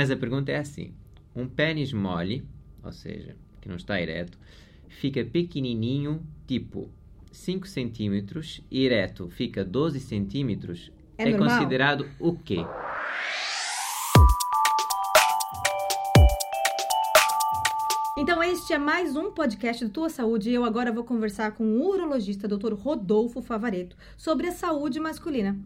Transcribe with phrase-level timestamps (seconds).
[0.00, 0.94] Mas a pergunta é assim:
[1.36, 2.42] um pênis mole,
[2.82, 4.38] ou seja, que não está ereto,
[4.88, 6.88] fica pequenininho, tipo
[7.30, 12.64] 5 centímetros, e ereto fica 12 centímetros, É é, considerado o quê?
[18.16, 21.76] Então, este é mais um podcast do Tua Saúde e eu agora vou conversar com
[21.76, 22.72] o urologista Dr.
[22.72, 25.58] Rodolfo Favareto sobre a saúde masculina.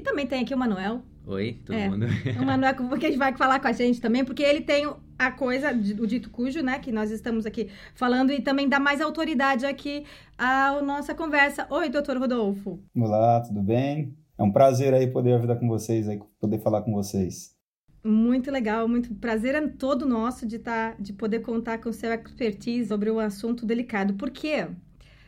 [0.00, 1.02] E também tem aqui o Manuel.
[1.26, 1.86] Oi, todo É.
[1.90, 2.06] mundo?
[2.42, 5.30] O Manuel que a gente vai falar com a gente também, porque ele tem a
[5.30, 9.66] coisa, o dito cujo, né, que nós estamos aqui falando e também dá mais autoridade
[9.66, 10.06] aqui
[10.38, 11.66] à nossa conversa.
[11.68, 12.82] Oi, doutor Rodolfo.
[12.96, 14.16] Olá, tudo bem?
[14.38, 17.54] É um prazer aí poder ajudar com vocês, aí, poder falar com vocês.
[18.02, 22.10] Muito legal, muito prazer é todo nosso de tá, de poder contar com o seu
[22.10, 24.14] expertise sobre um assunto delicado.
[24.14, 24.66] Porque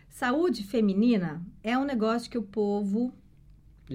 [0.09, 3.13] saúde feminina é um negócio que o povo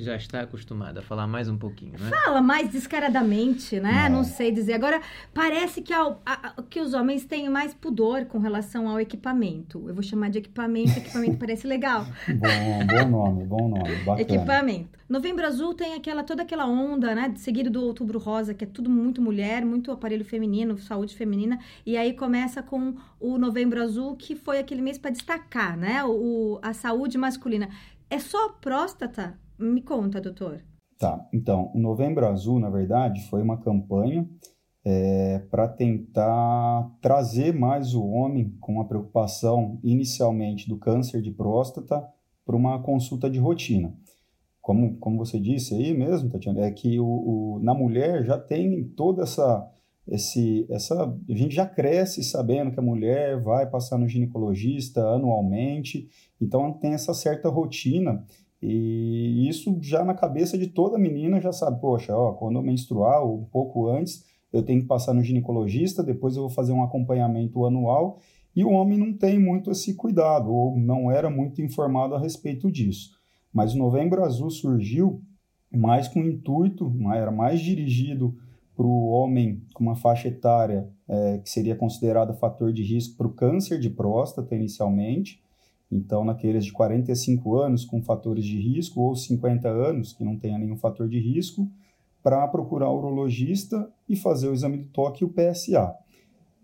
[0.01, 2.09] Já está acostumado a falar mais um pouquinho, né?
[2.23, 4.05] fala mais descaradamente, né?
[4.05, 4.09] É.
[4.09, 4.73] Não sei dizer.
[4.73, 5.01] Agora,
[5.33, 9.83] parece que, ao- a- que os homens têm mais pudor com relação ao equipamento.
[9.87, 12.05] Eu vou chamar de equipamento, equipamento parece legal.
[12.27, 14.21] Bom, bom nome, bom nome, bacana.
[14.21, 14.97] Equipamento.
[15.09, 17.33] Novembro Azul tem aquela toda aquela onda, né?
[17.37, 21.57] Seguido do Outubro Rosa, que é tudo muito mulher, muito aparelho feminino, saúde feminina.
[21.85, 26.03] E aí começa com o Novembro Azul, que foi aquele mês para destacar, né?
[26.03, 26.09] O,
[26.55, 27.69] o- a saúde masculina.
[28.09, 29.37] É só a próstata?
[29.59, 30.63] Me conta, doutor.
[30.97, 34.27] Tá, então, o Novembro Azul, na verdade, foi uma campanha
[35.51, 42.07] para tentar trazer mais o homem com a preocupação inicialmente do câncer de próstata
[42.45, 43.93] para uma consulta de rotina.
[44.61, 48.83] Como, como você disse aí mesmo, Tatiana, é que o, o- na mulher já tem
[48.95, 49.69] toda essa,
[50.07, 51.03] esse, essa.
[51.03, 56.93] A gente já cresce sabendo que a mulher vai passar no ginecologista anualmente, então tem
[56.93, 58.25] essa certa rotina
[58.61, 63.23] e isso já na cabeça de toda menina já sabe, poxa, ó, quando eu menstruar
[63.23, 66.83] ou um pouco antes, eu tenho que passar no ginecologista, depois eu vou fazer um
[66.83, 68.19] acompanhamento anual,
[68.55, 72.71] e o homem não tem muito esse cuidado, ou não era muito informado a respeito
[72.71, 73.11] disso.
[73.53, 75.21] Mas o Novembro Azul surgiu
[75.71, 78.35] mais com intuito, era mais dirigido
[78.75, 83.27] para o homem com uma faixa etária eh, que seria considerada fator de risco para
[83.27, 85.41] o câncer de próstata inicialmente,
[85.91, 90.57] então, naqueles de 45 anos com fatores de risco ou 50 anos que não tenha
[90.57, 91.69] nenhum fator de risco,
[92.21, 95.95] para procurar o urologista e fazer o exame do toque e o PSA.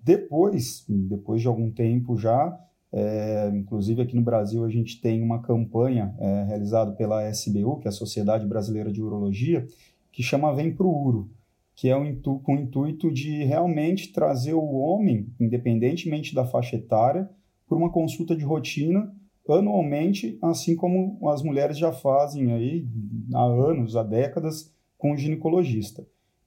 [0.03, 2.59] Depois, depois de algum tempo já,
[2.91, 7.88] é, inclusive aqui no Brasil a gente tem uma campanha é, realizada pela SBU, que
[7.88, 9.66] é a Sociedade Brasileira de Urologia,
[10.11, 11.31] que chama Vem Pro Uro,
[11.73, 17.29] que é intu com o intuito de realmente trazer o homem, independentemente da faixa etária,
[17.73, 19.11] por uma consulta de rotina
[19.50, 22.88] anualmente, assim como as mulheres já fazem aí
[23.34, 26.06] há anos, há décadas, com o ginecologista.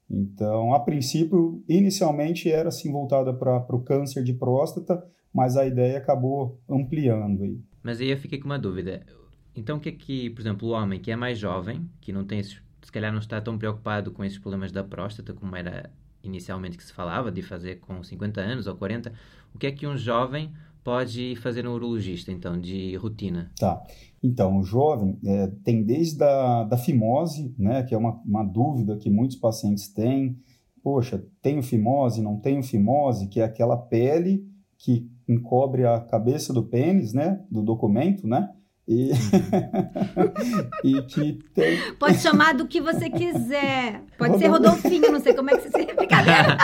[0.08, 5.04] Então, a princípio, inicialmente era assim voltada para o câncer de próstata,
[5.34, 7.60] mas a ideia acabou ampliando aí.
[7.82, 9.04] Mas aí eu fiquei com uma dúvida.
[9.54, 12.24] Então, o que é que, por exemplo, o homem que é mais jovem, que não
[12.24, 15.90] tem, esses- se calhar não está tão preocupado com esses problemas da próstata como era
[16.22, 19.12] inicialmente que se falava, de fazer com 50 anos ou 40,
[19.54, 20.52] o que é que um jovem
[20.86, 23.50] pode fazer no urologista, então, de rotina?
[23.58, 23.82] Tá.
[24.22, 28.96] Então, o jovem é, tem desde a da fimose, né, que é uma, uma dúvida
[28.96, 30.38] que muitos pacientes têm.
[30.84, 34.46] Poxa, tenho fimose, não tenho fimose, que é aquela pele
[34.78, 38.48] que encobre a cabeça do pênis, né, do documento, né,
[38.86, 39.10] e,
[40.84, 41.80] e que tem...
[41.98, 44.04] Pode chamar do que você quiser.
[44.16, 46.56] Pode ser Rodolfinho, não sei como é que você se brincadeira.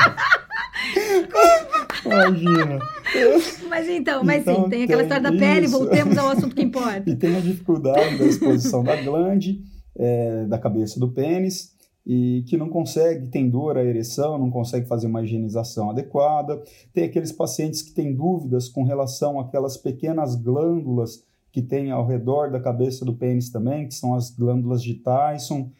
[2.05, 2.79] Imagina.
[3.69, 5.79] Mas então, mas sim, Então, tem aquela tem história da pele, isso.
[5.79, 7.03] voltemos ao assunto que importa.
[7.09, 9.63] e tem a dificuldade da exposição da glande,
[9.97, 11.73] é, da cabeça do pênis,
[12.07, 16.63] e que não consegue, tem dor à ereção, não consegue fazer uma higienização adequada.
[16.93, 22.51] Tem aqueles pacientes que têm dúvidas com relação àquelas pequenas glândulas que tem ao redor
[22.51, 25.71] da cabeça do pênis também, que são as glândulas de Tyson.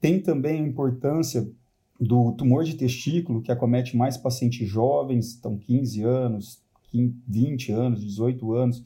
[0.00, 1.48] Tem também a importância
[2.00, 8.04] do tumor de testículo, que acomete mais pacientes jovens, então 15 anos, 15, 20 anos,
[8.04, 8.82] 18 anos.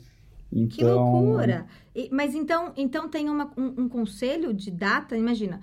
[0.48, 1.66] Que Então, loucura!
[1.94, 5.16] E- mas então, então tem uma- um, um conselho de data?
[5.16, 5.60] Imagina,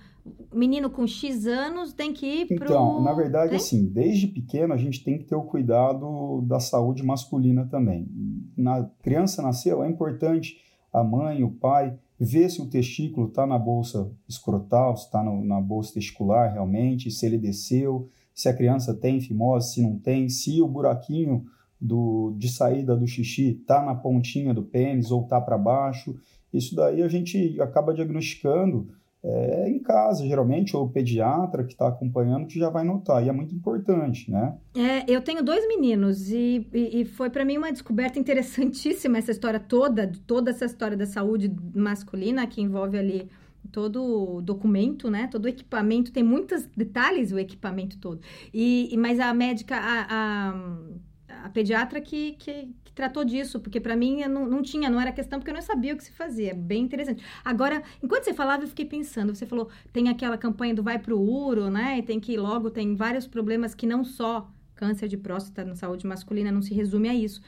[0.54, 2.66] menino com X anos tem que ir pro...
[2.66, 3.57] Então, na verdade, Tem?
[3.57, 8.07] assim, desde pequeno a gente tem que ter o cuidado da saúde masculina também.
[8.57, 10.57] Na criança nasceu, é importante
[10.92, 15.60] a mãe, o pai, ver se o testículo está na bolsa escrotal, se está na
[15.60, 20.62] bolsa testicular realmente, se ele desceu, se a criança tem fimose, se não tem, se
[20.62, 21.46] o buraquinho
[21.80, 26.16] do, de saída do xixi está na pontinha do pênis ou está para baixo.
[26.54, 28.88] Isso daí a gente acaba diagnosticando
[29.24, 33.30] é em casa, geralmente, ou o pediatra que está acompanhando que já vai notar, e
[33.30, 34.58] é muito importante, né?
[34.75, 39.31] É, eu tenho dois meninos e, e, e foi para mim uma descoberta interessantíssima essa
[39.31, 43.30] história toda, toda essa história da saúde masculina que envolve ali
[43.72, 45.28] todo o documento, né?
[45.31, 48.20] Todo o equipamento, tem muitos detalhes o equipamento todo.
[48.54, 50.54] E, mas a médica, a, a,
[51.44, 55.12] a pediatra que, que, que, tratou disso, porque para mim não, não tinha, não era
[55.12, 56.52] questão, porque eu não sabia o que se fazia.
[56.52, 57.24] É bem interessante.
[57.44, 61.20] Agora, enquanto você falava, eu fiquei pensando, você falou, tem aquela campanha do vai pro
[61.20, 61.98] uro, né?
[62.00, 65.76] E tem que ir logo, tem vários problemas que não só câncer de próstata na
[65.76, 67.42] saúde masculina não se resume a isso.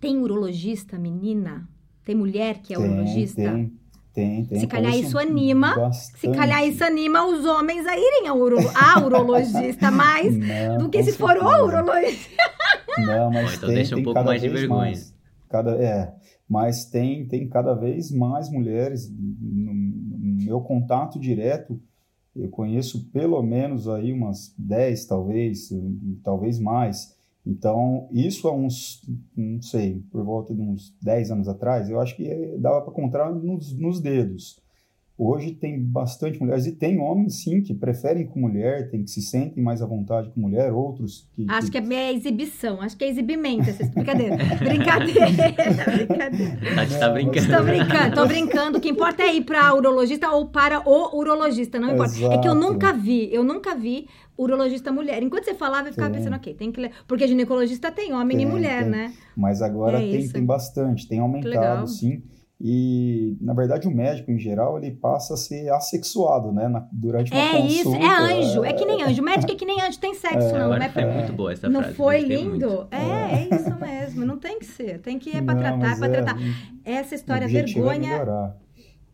[0.00, 1.68] Tem urologista, menina?
[2.04, 3.42] Tem mulher que é tem, urologista?
[3.42, 3.79] Tem.
[4.12, 4.60] Tem, tem.
[4.60, 5.76] Se calhar isso anima.
[5.76, 6.20] Bastante.
[6.20, 10.88] Se calhar isso anima os homens a irem ao uro, a urologista mais não, do
[10.88, 12.42] que se for o urologista.
[12.98, 14.80] Não, mas então tem, deixa um pouco mais de vergonha.
[14.80, 15.14] Mais,
[15.48, 16.12] cada, é,
[16.48, 21.80] mas tem, tem cada vez mais mulheres no, no meu contato direto.
[22.34, 25.68] Eu conheço pelo menos aí umas 10, talvez,
[26.22, 27.16] talvez mais
[27.46, 29.00] então, isso há uns,
[29.36, 32.28] não sei, por volta de uns 10 anos atrás, eu acho que
[32.58, 34.60] dava para contar nos, nos dedos.
[35.22, 39.20] Hoje tem bastante mulheres e tem homens, sim, que preferem com mulher, tem que se
[39.20, 41.44] sentem mais à vontade com mulher, outros que...
[41.46, 44.36] Acho que, que é exibição, acho que é exibimento, essa brincadeira.
[44.36, 46.58] brincadeira, brincadeira.
[46.74, 47.38] A gente tá brincando.
[47.38, 48.78] Estou brincando, tô brincando.
[48.78, 52.16] O que importa é ir para urologista ou para o urologista, não importa.
[52.16, 52.32] Exato.
[52.32, 54.08] É que eu nunca vi, eu nunca vi
[54.42, 55.22] urologista mulher.
[55.22, 56.18] Enquanto você falava, eu ficava tem.
[56.18, 56.92] pensando, ok, tem que ler.
[57.06, 58.90] Porque ginecologista tem homem tem, e mulher, tem.
[58.90, 59.12] né?
[59.36, 62.22] Mas agora é tem, tem bastante, tem aumentado, sim.
[62.62, 66.68] E, na verdade, o médico, em geral, ele passa a ser assexuado, né?
[66.68, 67.66] Na, durante uma é consulta.
[67.66, 68.64] É isso, é anjo.
[68.64, 68.68] É...
[68.68, 69.22] é que nem anjo.
[69.22, 70.66] O médico é que nem anjo, tem sexo, é, não.
[70.72, 71.98] Agora é muito boa essa não frase.
[71.98, 72.86] Não foi lindo?
[72.90, 74.26] É, é, isso mesmo.
[74.26, 74.98] Não tem que ser.
[75.00, 76.36] Tem que ir para tratar, para é, tratar.
[76.84, 77.94] Essa história, vergonha...
[77.94, 78.56] É melhorar.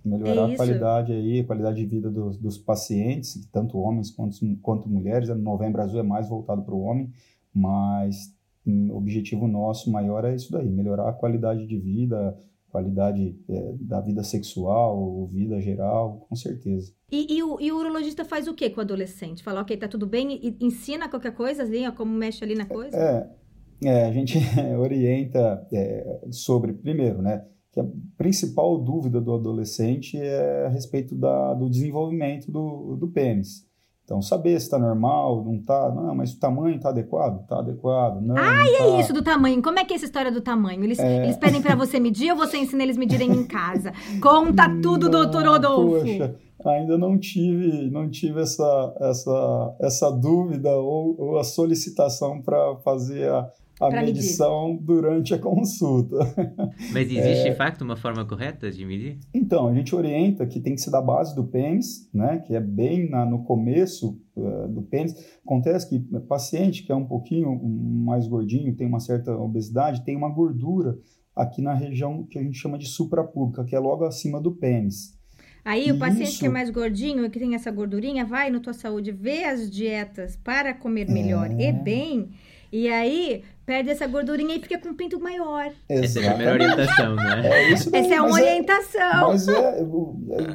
[0.07, 4.89] Melhorar a qualidade aí, a qualidade de vida dos, dos pacientes, tanto homens quanto, quanto
[4.89, 5.29] mulheres.
[5.31, 7.11] Novembro Azul é mais voltado para o homem,
[7.53, 8.33] mas
[8.65, 12.39] hum, o objetivo nosso maior é isso daí, melhorar a qualidade de vida,
[12.69, 16.93] qualidade é, da vida sexual, vida geral, com certeza.
[17.11, 19.43] E, e, o, e, o, urologista faz o que com o adolescente?
[19.43, 22.97] Fala, ok, tá tudo bem, e ensina qualquer coisa, assim, como mexe ali na coisa?
[22.97, 23.29] É,
[23.83, 24.39] é a gente
[24.79, 27.45] orienta é, sobre, primeiro, né,
[27.77, 27.85] que a
[28.17, 33.67] principal dúvida do adolescente é a respeito da, do desenvolvimento do, do pênis.
[34.03, 37.43] Então, saber se está normal, não está, não, mas o tamanho está adequado?
[37.43, 38.35] Está adequado, não.
[38.39, 39.01] Ah, e é tá.
[39.01, 39.61] isso do tamanho.
[39.61, 40.83] Como é que é essa história do tamanho?
[40.85, 41.25] Eles, é...
[41.25, 43.93] eles pedem para você medir ou você ensina eles medirem em casa?
[44.23, 46.01] Conta tudo, não, doutor Rodolfo.
[46.01, 46.35] Poxa,
[46.65, 53.29] ainda não tive, não tive essa, essa, essa dúvida ou, ou a solicitação para fazer
[53.29, 53.51] a,
[53.81, 54.87] a medição medir.
[54.87, 56.17] durante a consulta.
[56.93, 57.51] Mas existe, é...
[57.51, 59.19] de fato, uma forma correta de medir?
[59.35, 62.61] Então, a gente orienta que tem que ser da base do pênis, né, que é
[62.61, 65.15] bem na, no começo uh, do pênis.
[65.45, 70.29] Acontece que paciente que é um pouquinho mais gordinho, tem uma certa obesidade, tem uma
[70.29, 70.99] gordura
[71.35, 75.15] aqui na região que a gente chama de suprapúbica, que é logo acima do pênis.
[75.63, 76.39] Aí o paciente Isso.
[76.39, 80.37] que é mais gordinho, que tem essa gordurinha, vai no Tua Saúde ver as dietas
[80.37, 81.69] para comer melhor é...
[81.69, 82.31] e bem.
[82.77, 85.73] E aí, perde essa gordurinha e fica com um pinto maior.
[85.89, 87.41] Essa é a primeira orientação, né?
[87.49, 89.01] É isso Essa é uma orientação.
[89.01, 89.83] É, mas é,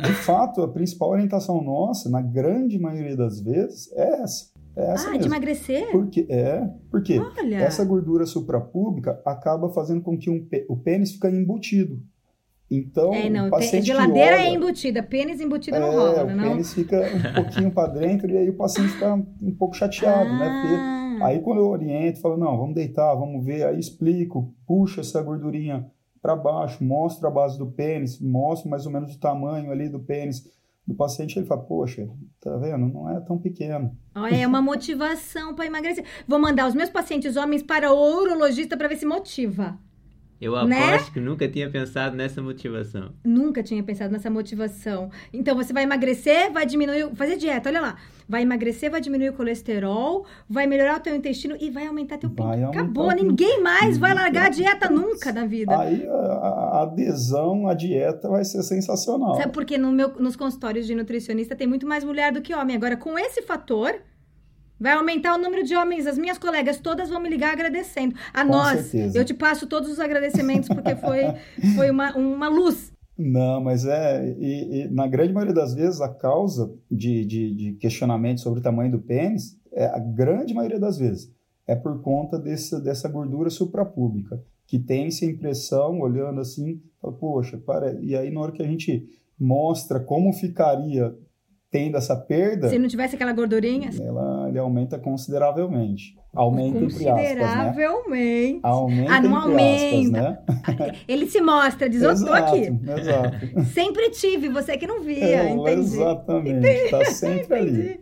[0.08, 4.52] de fato, a principal orientação nossa, na grande maioria das vezes, é essa.
[4.76, 5.24] É essa ah, mesmo.
[5.24, 5.92] de emagrecer?
[5.92, 7.56] Porque, é, porque Olha.
[7.56, 12.00] essa gordura suprapúbica acaba fazendo com que um, o pênis fique embutido.
[12.70, 16.46] Então, é, não, o paciente geladeira olha, é embutida, pênis embutida é, não rola, né?
[16.46, 20.30] O pênis fica um pouquinho para dentro e aí o paciente fica um pouco chateado,
[20.30, 20.40] ah.
[20.40, 20.62] né?
[20.62, 25.22] Porque aí quando eu oriento, falo, não, vamos deitar, vamos ver, aí explico, puxa essa
[25.22, 25.90] gordurinha
[26.22, 30.00] para baixo, mostro a base do pênis, mostro mais ou menos o tamanho ali do
[30.00, 30.44] pênis
[30.86, 32.10] do paciente, ele fala, poxa,
[32.40, 32.88] tá vendo?
[32.88, 33.96] Não é tão pequeno.
[34.32, 36.06] É uma motivação para emagrecer.
[36.28, 39.80] Vou mandar os meus pacientes homens para o urologista para ver se motiva.
[40.42, 40.76] Eu né?
[40.76, 41.12] aposto né?
[41.14, 43.12] que nunca tinha pensado nessa motivação.
[43.24, 45.12] Nunca tinha pensado nessa motivação.
[45.32, 47.96] Então você vai emagrecer, vai diminuir, fazer dieta, olha lá.
[48.28, 52.30] Vai emagrecer, vai diminuir o colesterol, vai melhorar o teu intestino e vai aumentar teu
[52.30, 52.70] pinto.
[52.70, 55.78] Acabou, ninguém mais vai largar a dieta nunca na vida.
[55.78, 59.36] Aí a, a adesão à dieta vai ser sensacional.
[59.36, 62.76] Sabe porque no meu, nos consultórios de nutricionista tem muito mais mulher do que homem.
[62.76, 63.94] Agora, com esse fator,
[64.82, 66.08] Vai aumentar o número de homens.
[66.08, 68.16] As minhas colegas todas vão me ligar agradecendo.
[68.34, 69.16] A Com nós, certeza.
[69.16, 71.22] eu te passo todos os agradecimentos porque foi,
[71.76, 72.92] foi uma, uma luz.
[73.16, 74.36] Não, mas é.
[74.40, 78.64] E, e, na grande maioria das vezes, a causa de, de, de, questionamento sobre o
[78.64, 81.32] tamanho do pênis, é, a grande maioria das vezes,
[81.68, 87.58] é por conta desse, dessa gordura suprapúbica, que tem essa impressão, olhando assim, fala, poxa,
[87.60, 87.94] para.
[88.02, 89.08] E aí, na hora que a gente
[89.40, 91.16] mostra como ficaria
[91.72, 92.68] tendo essa perda.
[92.68, 93.90] Se não tivesse aquela gordurinha.
[93.98, 96.18] Ela, ele aumenta consideravelmente.
[96.34, 97.40] Aumenta entre aspas, né?
[97.40, 98.60] Consideravelmente.
[98.62, 100.36] Aumenta ah, não aumenta.
[100.38, 100.96] Aspas, né?
[101.08, 102.72] Ele se mostra, diz, eu tô aqui.
[103.00, 103.64] Exato.
[103.74, 105.80] Sempre tive, você que não via, é, entendi.
[105.80, 106.92] Exatamente, entendi.
[106.92, 107.82] tá sempre entendi.
[107.82, 108.00] ali.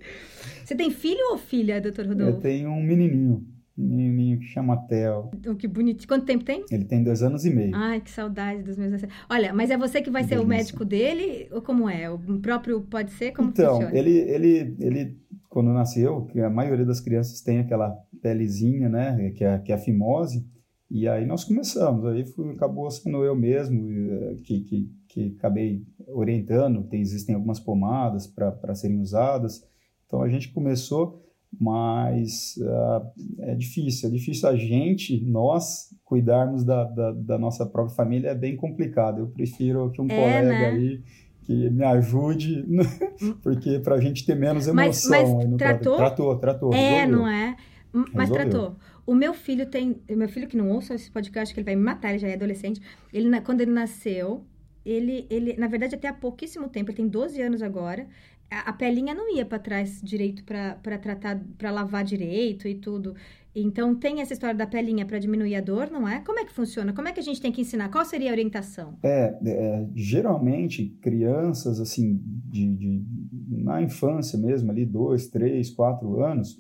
[0.64, 2.38] Você tem filho ou filha, doutor Rodolfo?
[2.38, 3.44] Eu tenho um menininho.
[3.80, 5.32] Menininho que chama Theo.
[5.48, 6.08] Oh, que bonitinho.
[6.08, 6.66] Quanto tempo tem?
[6.70, 7.72] Ele tem dois anos e meio.
[7.74, 9.02] Ai, que saudade dos meus...
[9.30, 11.48] Olha, mas é você que vai ser o médico dele?
[11.52, 12.10] Ou como é?
[12.10, 13.32] O próprio pode ser?
[13.32, 13.98] Como então, funciona?
[13.98, 15.18] ele, ele, ele,
[15.48, 19.32] quando nasceu, que a maioria das crianças tem aquela pelezinha, né?
[19.32, 20.46] Que é, que é a fimose.
[20.92, 22.06] E aí nós começamos.
[22.06, 26.84] Aí fui, acabou sendo eu mesmo eh, que, que, que acabei orientando.
[26.84, 29.64] Tem, existem algumas pomadas para serem usadas.
[30.06, 31.24] Então a gente começou
[31.58, 37.96] mas uh, é difícil, é difícil a gente, nós, cuidarmos da, da, da, nossa própria
[37.96, 39.20] família, é bem complicado.
[39.20, 40.66] Eu prefiro que um é, colega né?
[40.68, 41.02] aí
[41.44, 42.64] que me ajude,
[43.42, 45.10] porque para a gente ter menos emoção.
[45.10, 45.98] Mas, mas tratou?
[45.98, 46.74] Tratou, tratou.
[46.74, 47.18] É, resolveu.
[47.18, 47.56] não é?
[47.92, 48.50] Mas resolveu.
[48.50, 48.76] tratou.
[49.06, 51.76] O meu filho tem, o meu filho que não ouça esse podcast, que ele vai
[51.76, 52.80] me matar, ele já é adolescente.
[53.12, 54.46] Ele, quando ele nasceu,
[54.86, 58.08] ele, ele, na verdade, até há pouquíssimo tempo, ele tem 12 anos agora,
[58.50, 63.16] a, pelinha não ia para trás direito para tratar, para lavar direito e tudo.
[63.56, 66.20] Então tem essa história da pelinha para diminuir a dor, não é?
[66.22, 66.94] Como é que funciona?
[66.94, 67.90] Como é que a gente tem que ensinar?
[67.90, 68.98] Qual seria a orientação?
[69.04, 73.04] É, é geralmente crianças assim de, de,
[73.50, 76.60] na infância mesmo ali dois, três, quatro anos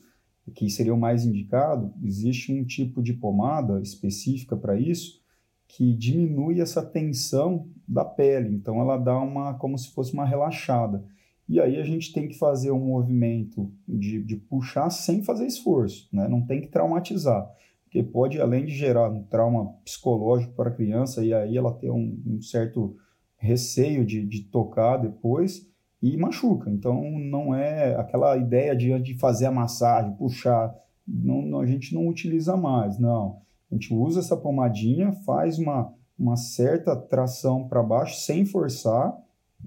[0.49, 5.19] que seria o mais indicado, existe um tipo de pomada específica para isso
[5.67, 8.55] que diminui essa tensão da pele.
[8.55, 11.05] Então ela dá uma como se fosse uma relaxada.
[11.49, 16.07] E aí a gente tem que fazer um movimento de, de puxar sem fazer esforço,
[16.13, 16.27] né?
[16.27, 17.49] Não tem que traumatizar,
[17.83, 21.89] porque pode, além de gerar um trauma psicológico para a criança, e aí ela ter
[21.89, 22.95] um, um certo
[23.35, 25.67] receio de, de tocar depois,
[26.01, 26.69] e machuca.
[26.69, 30.73] Então não é aquela ideia de, de fazer a massagem, puxar,
[31.07, 33.41] não, não, a gente não utiliza mais, não.
[33.71, 39.17] A gente usa essa pomadinha, faz uma, uma certa tração para baixo sem forçar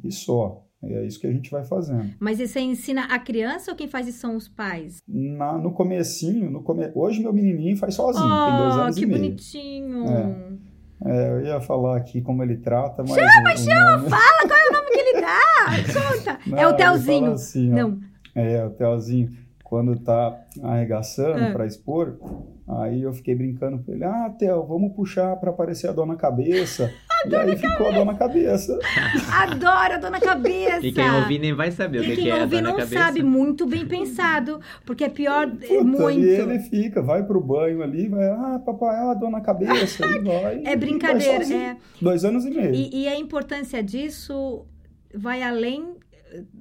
[0.03, 0.65] e só.
[0.83, 2.13] E é isso que a gente vai fazendo.
[2.19, 4.99] Mas você ensina a criança ou quem faz isso são os pais?
[5.07, 6.91] Na, no comecinho, no come...
[6.95, 9.21] hoje meu menininho faz sozinho, oh, tem dois anos que e meio.
[9.21, 10.05] bonitinho!
[10.09, 10.73] É.
[11.05, 13.15] É, eu ia falar aqui como ele trata, mas...
[13.15, 14.11] Chama, chama, nome...
[14.11, 15.63] fala qual é o nome que ele dá!
[16.15, 16.39] Conta!
[16.47, 17.33] Não, é o Telzinho.
[17.33, 18.01] Assim, Não.
[18.35, 19.33] É, o Telzinho,
[19.65, 21.53] quando tá arregaçando é.
[21.53, 22.19] para expor,
[22.69, 26.93] aí eu fiquei brincando com ele, ah, Tel, vamos puxar para aparecer a dona cabeça.
[27.29, 28.79] e aí ficou a dona cabeça.
[29.31, 30.87] Adoro a dona cabeça.
[30.87, 32.73] E quem ouvir nem vai saber o que, que é a dona cabeça.
[32.73, 34.61] Quem ouvir não sabe, muito bem pensado.
[34.85, 36.21] Porque é pior, Puta, muito.
[36.21, 40.05] E ele fica, vai pro banho ali, vai, ah, papai, ah, a dona cabeça.
[40.07, 41.77] e vai, é brincadeira, é.
[42.01, 42.75] Dois anos e meio.
[42.75, 44.67] E, e a importância disso
[45.15, 45.97] vai além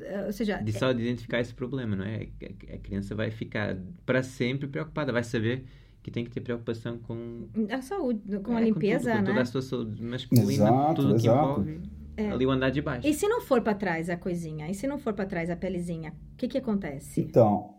[0.02, 2.28] eh, ou seja, de só de identificar esse problema, não é?
[2.74, 5.66] A criança vai ficar para sempre preocupada, vai saber
[6.02, 9.22] que tem que ter preocupação com a saúde, com é, a limpeza, com tudo, com
[9.22, 9.30] né?
[9.30, 11.62] toda a sua saúde masculina, exato, tudo que exato.
[11.62, 11.82] envolve
[12.18, 12.30] é.
[12.30, 13.08] ali o andar de baixo.
[13.08, 14.70] E se não for para trás a coisinha?
[14.70, 16.14] E se não for para trás a pelezinha?
[16.34, 17.22] O que que acontece?
[17.22, 17.76] Então,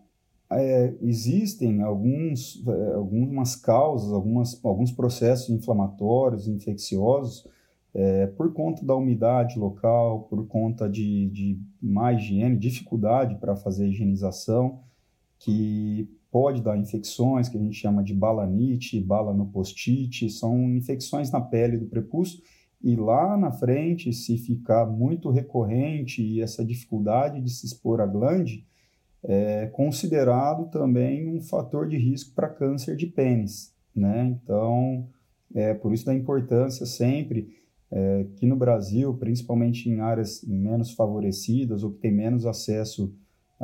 [0.51, 7.47] é, existem alguns, é, algumas causas, algumas, alguns processos inflamatórios, infecciosos,
[7.95, 13.85] é, por conta da umidade local, por conta de, de má higiene, dificuldade para fazer
[13.85, 14.81] a higienização,
[15.39, 21.77] que pode dar infecções que a gente chama de balanite, balanopostite, são infecções na pele
[21.77, 22.41] do prepúcio
[22.83, 28.07] e lá na frente, se ficar muito recorrente e essa dificuldade de se expor à
[28.07, 28.67] glande,
[29.23, 34.37] é considerado também um fator de risco para câncer de pênis, né?
[34.43, 35.07] Então,
[35.55, 37.51] é por isso da importância sempre
[37.89, 43.15] é, que no Brasil, principalmente em áreas menos favorecidas ou que tem menos acesso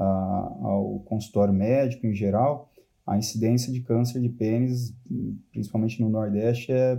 [0.02, 2.70] ao consultório médico em geral,
[3.06, 4.94] a incidência de câncer de pênis,
[5.50, 6.98] principalmente no Nordeste, é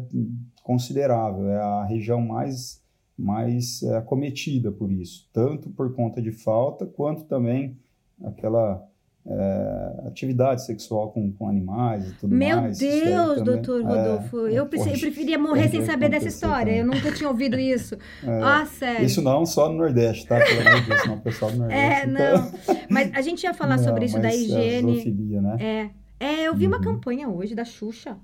[0.63, 1.47] considerável.
[1.49, 2.81] É a região mais,
[3.17, 7.77] mais é, acometida por isso, tanto por conta de falta, quanto também
[8.23, 8.83] aquela
[9.25, 12.79] é, atividade sexual com, com animais e tudo Meu mais.
[12.79, 16.73] Meu Deus, doutor Rodolfo, é, eu, eu preferia morrer sem saber dessa história.
[16.73, 16.79] Também.
[16.79, 17.95] Eu nunca tinha ouvido isso.
[18.23, 19.05] É, ah, sério.
[19.05, 20.39] Isso não só no Nordeste, tá?
[20.39, 22.01] Pelo amor de Deus, não, pessoal do é, Nordeste.
[22.01, 22.51] É, não.
[22.89, 24.95] Mas a gente ia falar não, sobre isso da higiene.
[24.95, 25.57] Zoofilia, né?
[25.59, 25.89] É.
[26.21, 26.73] É, eu vi uhum.
[26.73, 28.17] uma campanha hoje da Xuxa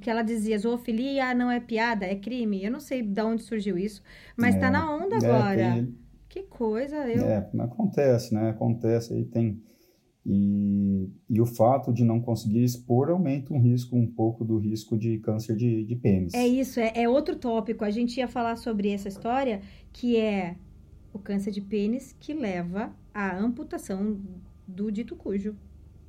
[0.00, 2.62] que ela dizia zoofilia não é piada, é crime.
[2.62, 4.02] Eu não sei de onde surgiu isso,
[4.36, 5.72] mas tá na onda agora.
[5.72, 5.94] Tem...
[6.28, 7.24] Que coisa, eu...
[7.24, 8.50] É, acontece, né?
[8.50, 9.62] Acontece aí, tem
[10.30, 14.98] e, e o fato de não conseguir expor aumenta um risco, um pouco do risco
[14.98, 16.34] de câncer de, de pênis.
[16.34, 17.82] É isso, é, é outro tópico.
[17.82, 20.56] A gente ia falar sobre essa história, que é
[21.14, 24.20] o câncer de pênis que leva à amputação
[24.66, 25.56] do dito cujo,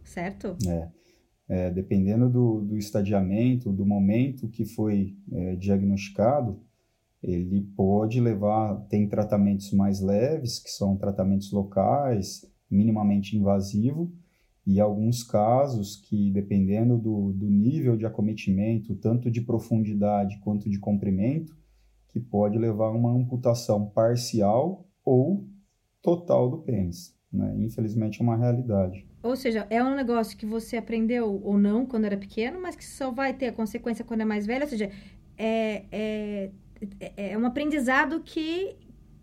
[0.03, 0.57] certo?
[0.67, 0.89] É.
[1.47, 6.59] é dependendo do, do estadiamento, do momento que foi é, diagnosticado,
[7.23, 14.11] ele pode levar, tem tratamentos mais leves, que são tratamentos locais, minimamente invasivo,
[14.65, 20.77] e alguns casos que, dependendo do, do nível de acometimento, tanto de profundidade quanto de
[20.77, 21.57] comprimento,
[22.09, 25.47] que pode levar a uma amputação parcial ou
[26.01, 27.17] total do pênis.
[27.31, 27.55] Né?
[27.59, 29.07] Infelizmente é uma realidade.
[29.21, 32.85] Ou seja, é um negócio que você aprendeu ou não quando era pequeno, mas que
[32.85, 34.63] só vai ter a consequência quando é mais velho.
[34.63, 34.89] Ou seja,
[35.37, 36.51] é, é,
[37.15, 38.75] é um aprendizado que,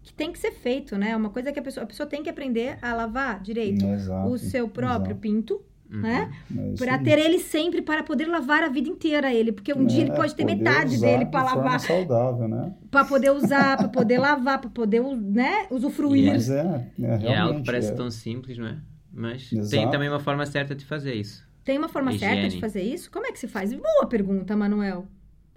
[0.07, 1.11] que tem que ser feito, né?
[1.11, 4.29] É uma coisa que a pessoa, a pessoa tem que aprender a lavar direito exato,
[4.31, 5.21] o seu próprio exato.
[5.21, 5.61] pinto,
[5.91, 6.01] uhum.
[6.01, 6.31] né?
[6.57, 9.87] É para ter ele sempre para poder lavar a vida inteira ele, porque um é,
[9.87, 11.81] dia ele pode ter metade dele para lavar.
[11.81, 12.73] saudável, né?
[12.89, 16.33] Para poder usar, para poder lavar, para poder, né, usufruir.
[16.33, 18.79] Mas é, é, é algo que parece tão simples, não é?
[19.13, 19.71] Mas exato.
[19.71, 21.45] tem também uma forma certa de fazer isso.
[21.65, 22.33] Tem uma forma Higiene.
[22.33, 23.11] certa de fazer isso?
[23.11, 23.75] Como é que se faz?
[23.75, 25.09] Boa pergunta, Manuel.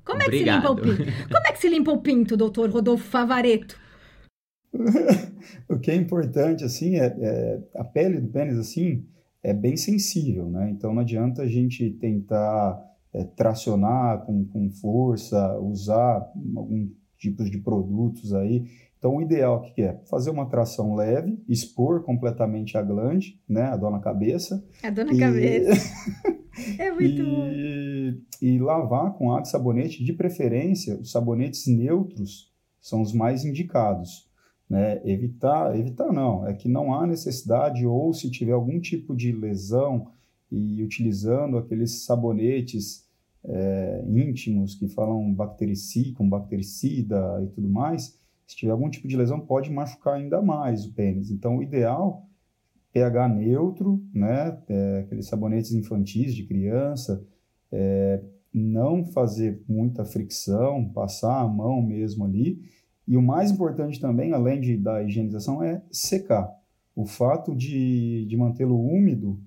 [0.03, 0.25] Como Obrigado.
[0.25, 1.27] é que se limpa o pinto?
[1.29, 3.77] Como é que se limpa o pinto, doutor Rodolfo Favareto?
[5.69, 9.05] o que é importante, assim, é, é, a pele do pênis, assim,
[9.41, 10.69] é bem sensível, né?
[10.69, 12.79] Então não adianta a gente tentar
[13.13, 18.65] é, tracionar com, com força, usar algum tipos de produtos aí.
[18.97, 23.63] Então o ideal que é fazer uma tração leve, expor completamente a glande, né?
[23.63, 24.63] A dor na cabeça.
[24.83, 25.19] A dor na e...
[25.19, 25.89] cabeça.
[26.77, 28.21] é muito e...
[28.41, 34.28] e lavar com água e sabonete, de preferência, os sabonetes neutros são os mais indicados.
[34.69, 35.01] Né?
[35.03, 40.07] Evitar, evitar não, é que não há necessidade, ou se tiver algum tipo de lesão
[40.51, 43.07] e utilizando aqueles sabonetes
[43.43, 49.15] é, íntimos que falam bactericida, com bactericida e tudo mais, se tiver algum tipo de
[49.15, 51.29] lesão, pode machucar ainda mais o pênis.
[51.29, 52.27] Então, o ideal,
[52.91, 54.57] pH neutro, né?
[54.67, 57.23] É, aqueles sabonetes infantis de criança,
[57.71, 62.60] é, não fazer muita fricção, passar a mão mesmo ali,
[63.10, 66.48] e o mais importante também, além de, da higienização, é secar.
[66.95, 69.39] O fato de, de mantê-lo úmido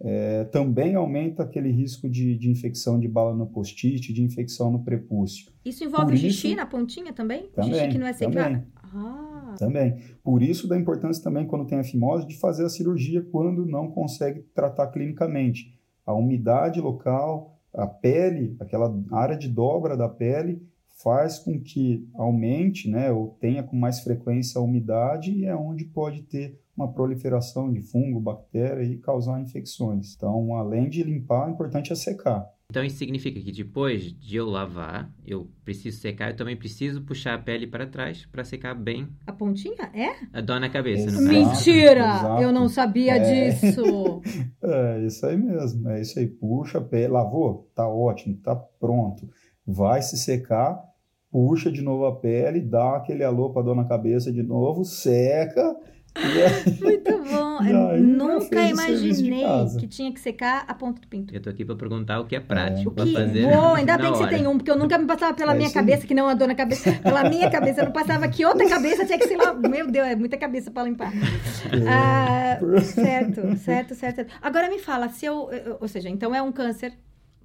[0.00, 4.82] é, também aumenta aquele risco de, de infecção de bala no post-it, de infecção no
[4.82, 5.52] prepúcio.
[5.64, 7.46] Isso envolve Por xixi isso, na pontinha também?
[7.54, 8.34] também xixi que não é secado?
[8.34, 8.64] Também.
[8.92, 9.54] Ah.
[9.60, 9.96] também.
[10.20, 13.92] Por isso da importância também, quando tem a fimose, de fazer a cirurgia quando não
[13.92, 15.78] consegue tratar clinicamente.
[16.04, 20.60] A umidade local, a pele, aquela área de dobra da pele,
[21.02, 25.84] faz com que aumente, né, ou tenha com mais frequência a umidade e é onde
[25.84, 30.14] pode ter uma proliferação de fungo, bactéria e causar infecções.
[30.14, 32.48] Então, além de limpar, o importante é secar.
[32.70, 37.34] Então, isso significa que depois de eu lavar, eu preciso secar, eu também preciso puxar
[37.34, 39.06] a pele para trás para secar bem.
[39.26, 39.90] A pontinha?
[39.94, 40.16] É?
[40.32, 42.00] A dor na cabeça, exato, Mentira!
[42.00, 42.42] Exato.
[42.42, 43.50] Eu não sabia é.
[43.50, 44.22] disso!
[44.62, 45.88] é, isso aí mesmo.
[45.88, 46.26] É isso aí.
[46.26, 47.70] Puxa a pele, lavou?
[47.74, 49.28] Tá ótimo, tá pronto.
[49.66, 50.94] Vai se secar
[51.34, 55.74] puxa de novo a pele, dá aquele alô para dor na cabeça de novo, seca.
[56.14, 57.58] Aí, Muito bom.
[57.98, 59.44] Nunca imaginei
[59.80, 61.34] que tinha que secar a ponta do pinto.
[61.34, 63.06] Eu tô aqui para perguntar o que é prático é.
[63.06, 63.50] fazer.
[63.50, 65.72] Bom, ainda bem que você tem um, porque eu nunca me passava pela é minha
[65.72, 66.06] cabeça, aí.
[66.06, 66.92] que não a dor na cabeça.
[67.02, 69.54] Pela minha cabeça, eu não passava que outra cabeça tinha que ser lá.
[69.54, 71.12] Meu Deus, é muita cabeça para limpar.
[71.12, 71.88] É.
[71.88, 74.24] Ah, certo, certo, certo.
[74.40, 75.50] Agora me fala, se eu.
[75.80, 76.92] Ou seja, então é um câncer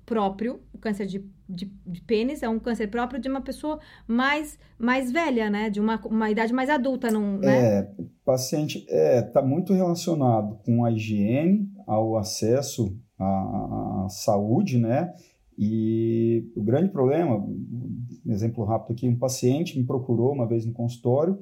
[0.09, 4.57] próprio, o câncer de, de, de, pênis é um câncer próprio de uma pessoa mais,
[4.79, 5.69] mais velha, né?
[5.69, 7.77] De uma, uma idade mais adulta, não, né?
[7.77, 7.91] É,
[8.25, 15.13] paciente é, tá muito relacionado com a higiene, ao acesso à, à saúde, né?
[15.55, 20.73] E o grande problema, um exemplo rápido aqui, um paciente me procurou uma vez no
[20.73, 21.37] consultório,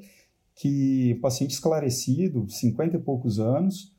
[0.53, 3.95] que paciente esclarecido, 50 e poucos anos,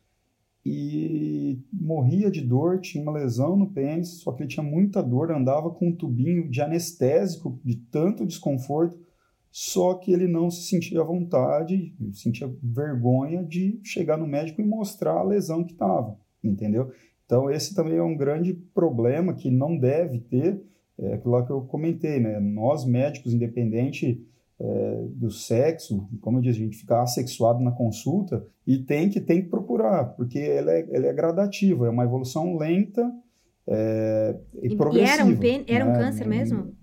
[0.64, 5.31] e morria de dor, tinha uma lesão no pênis, só que ele tinha muita dor,
[5.31, 8.99] andava com um tubinho de anestésico, de tanto desconforto,
[9.51, 14.66] só que ele não se sentia à vontade, sentia vergonha de chegar no médico e
[14.66, 16.92] mostrar a lesão que estava, entendeu?
[17.25, 20.62] Então esse também é um grande problema que não deve ter,
[20.99, 22.40] é aquilo lá que eu comentei, né?
[22.40, 24.27] Nós médicos, independente
[24.61, 29.21] é, do sexo, como eu disse, a gente fica assexuado na consulta e tem que,
[29.21, 33.09] tem que procurar, porque ela é, ela é gradativa, é uma evolução lenta
[33.66, 35.11] é, e, e progressiva.
[35.11, 35.99] E era um, pen, era um né?
[35.99, 36.75] câncer mesmo?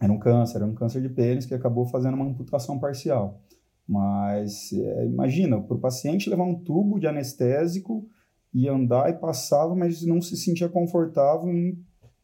[0.00, 3.40] Era um câncer, era um câncer de pênis que acabou fazendo uma amputação parcial.
[3.88, 8.08] Mas é, imagina, para o paciente levar um tubo de anestésico
[8.52, 11.78] e andar e passava, mas não se sentia confortável em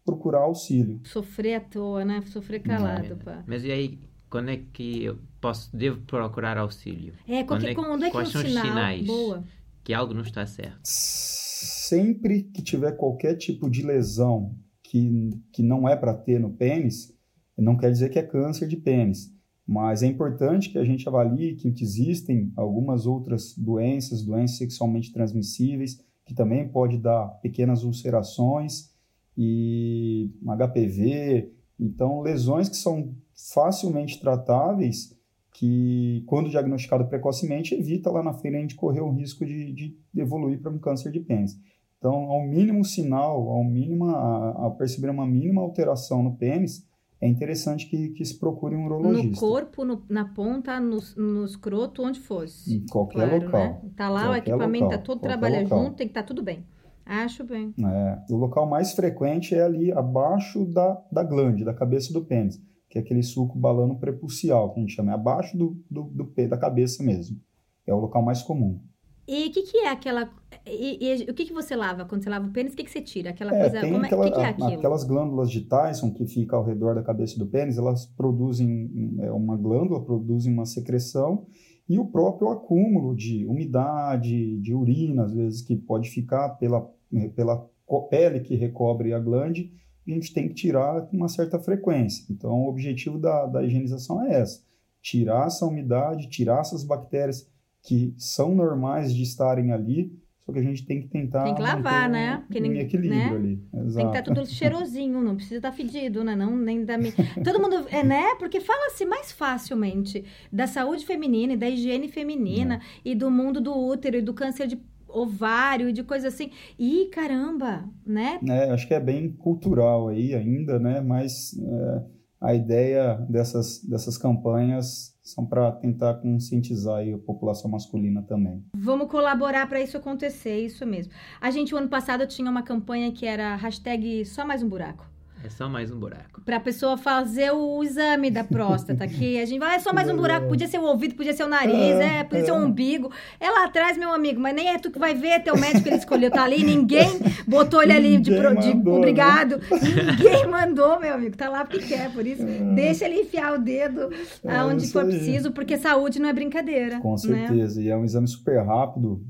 [0.05, 1.01] procurar auxílio.
[1.05, 2.21] Sofrer à toa, né?
[2.27, 3.14] Sofrer calado, é.
[3.14, 3.45] pá.
[3.47, 4.01] Mas e aí,
[4.33, 7.12] quando é que eu posso, devo procurar auxílio?
[7.29, 8.64] É, quando, é, quando é que quais é um são os sinal?
[8.64, 9.45] sinais Boa.
[9.85, 10.81] que algo não está certo?
[10.85, 17.14] Sempre que tiver qualquer tipo de lesão que, que não é para ter no pênis,
[17.59, 19.31] não quer dizer que é câncer de pênis.
[19.66, 26.03] Mas é importante que a gente avalie que existem algumas outras doenças, doenças sexualmente transmissíveis,
[26.25, 28.95] que também pode dar pequenas ulcerações
[29.37, 31.53] e HPV.
[31.79, 33.15] Então, lesões que são
[33.53, 35.17] facilmente tratáveis,
[35.55, 39.97] que quando diagnosticado precocemente, evita lá na frente a gente correr o risco de, de
[40.17, 41.59] evoluir para um câncer de pênis.
[41.99, 44.13] Então, ao mínimo sinal, ao, mínima,
[44.57, 46.85] ao perceber uma mínima alteração no pênis,
[47.21, 49.29] é interessante que, que se procure um urologista.
[49.31, 52.75] No corpo, no, na ponta, no, no escroto, onde fosse.
[52.79, 53.61] Em qualquer Claro, local.
[53.61, 53.91] né?
[53.97, 55.85] Tá lá, o equipamento local, tá todo, trabalha local.
[55.85, 56.65] junto, tem que estar tudo bem.
[57.05, 57.75] Acho bem.
[57.79, 62.61] É, o local mais frequente é ali abaixo da, da glande, da cabeça do pênis,
[62.88, 66.27] que é aquele suco balano prepulcial, que a gente chama, é abaixo do, do, do
[66.27, 67.38] pé, da cabeça mesmo.
[67.87, 68.81] É o local mais comum.
[69.27, 70.29] E o que, que é aquela.
[70.67, 72.73] E, e o que, que você lava quando você lava o pênis?
[72.73, 73.31] O que, que você tira?
[73.31, 73.81] Aquela É, coisa.
[73.87, 74.73] como é, aquela- o que, que é aquilo?
[74.79, 79.31] aquelas glândulas de Tyson que ficam ao redor da cabeça do pênis, elas produzem é,
[79.33, 81.47] uma glândula, produzem uma secreção
[81.92, 86.90] e o próprio acúmulo de umidade, de urina, às vezes que pode ficar pela,
[87.37, 89.70] pela co- pele que recobre a glande,
[90.09, 92.24] a gente tem que tirar com uma certa frequência.
[92.31, 94.62] Então, o objetivo da, da higienização é essa:
[95.02, 97.46] tirar essa umidade, tirar essas bactérias
[97.83, 101.62] que são normais de estarem ali, só que a gente tem que tentar Tem que
[101.62, 102.42] lavar, um- né?
[102.46, 103.37] Porque em ninguém- equilíbrio né?
[103.37, 103.57] ali.
[103.57, 104.09] Tem que Exato.
[104.09, 106.35] estar tudo cheirosinho, não precisa estar fedido, né?
[106.35, 106.94] Não, nem da
[107.44, 108.35] Todo mundo, é, né?
[108.38, 113.72] Porque fala-se mais facilmente da saúde feminina e da higiene feminina e do mundo do
[113.72, 114.78] útero e do câncer de
[115.09, 116.50] ovário e de coisa assim.
[116.78, 118.40] Ih, caramba, né?
[118.48, 121.00] É, acho que é bem cultural aí ainda, né?
[121.00, 122.02] Mas é,
[122.42, 128.64] a ideia dessas, dessas campanhas são para tentar conscientizar a população masculina também.
[128.74, 131.12] Vamos colaborar para isso acontecer, isso mesmo.
[131.40, 135.12] A gente, o ano passado, tinha uma campanha que era hashtag só mais um buraco.
[135.44, 136.40] É só mais um buraco.
[136.44, 140.16] Pra pessoa fazer o exame da próstata, que a gente vai, é só mais um
[140.16, 142.55] buraco, podia ser o ouvido, podia ser o nariz, É, é, podia ser é.
[142.55, 143.11] o umbigo.
[143.40, 145.83] É lá atrás, meu amigo, mas nem é tu que vai ver, é teu médico
[145.83, 147.09] que ele escolheu, tá ali, ninguém
[147.46, 148.98] botou ele ali de, pro- de mandou, né?
[148.98, 149.61] obrigado.
[149.72, 152.44] Ninguém mandou, meu amigo, tá lá porque quer, por isso,
[152.76, 154.11] deixa ele enfiar o dedo
[154.44, 155.09] É aonde for aí.
[155.09, 157.00] preciso, porque saúde não é brincadeira.
[157.00, 157.16] Com né?
[157.18, 157.83] certeza.
[157.83, 159.20] E é um exame super rápido,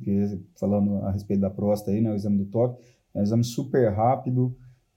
[0.60, 2.10] falando a respeito da próstata aí, né?
[2.10, 2.82] O exame do toque,
[3.14, 4.54] é um exame super rápido,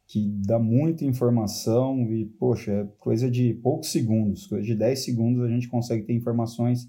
[0.08, 5.44] que dá muita informação e, poxa, é coisa de poucos segundos, coisa de 10 segundos
[5.44, 6.88] a gente consegue ter informações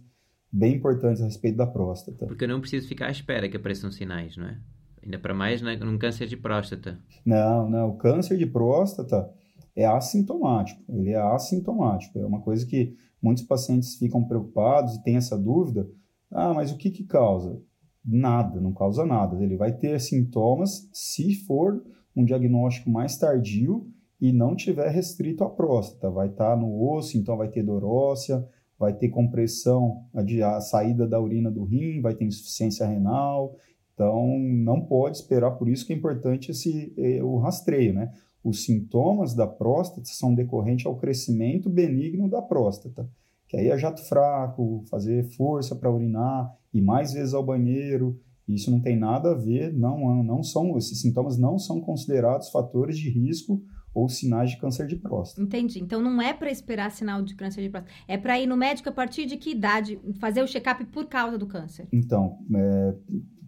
[0.53, 2.27] bem importantes a respeito da próstata.
[2.27, 4.59] Porque eu não preciso ficar à espera que apareçam sinais, não é?
[5.03, 6.99] Ainda para mais né, num câncer de próstata.
[7.25, 7.91] Não, não.
[7.91, 9.31] O câncer de próstata
[9.75, 10.83] é assintomático.
[10.89, 12.19] Ele é assintomático.
[12.19, 15.89] É uma coisa que muitos pacientes ficam preocupados e têm essa dúvida.
[16.31, 17.63] Ah, mas o que que causa?
[18.05, 19.41] Nada, não causa nada.
[19.41, 21.85] Ele vai ter sintomas se for
[22.17, 23.87] um diagnóstico mais tardio
[24.21, 26.11] e não tiver restrito à próstata.
[26.11, 28.47] Vai estar no osso, então vai ter dor óssea,
[28.79, 33.55] vai ter compressão, a, a saída da urina do rim, vai ter insuficiência renal.
[33.95, 38.13] Então, não pode esperar, por isso que é importante esse, eh, o rastreio, né?
[38.45, 43.09] Os sintomas da próstata são decorrentes ao crescimento benigno da próstata,
[43.49, 48.21] que aí é jato fraco, fazer força para urinar, ir mais vezes ao banheiro,
[48.55, 52.97] isso não tem nada a ver, não, não são, esses sintomas não são considerados fatores
[52.97, 55.43] de risco ou sinais de câncer de próstata.
[55.43, 55.81] Entendi.
[55.81, 57.95] Então não é pra esperar sinal de câncer de próstata.
[58.07, 61.39] É pra ir no médico a partir de que idade fazer o check-up por causa
[61.39, 61.89] do câncer.
[61.91, 62.95] Então, é,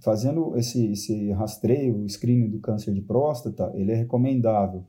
[0.00, 4.86] fazendo esse, esse rastreio, o screening do câncer de próstata, ele é recomendável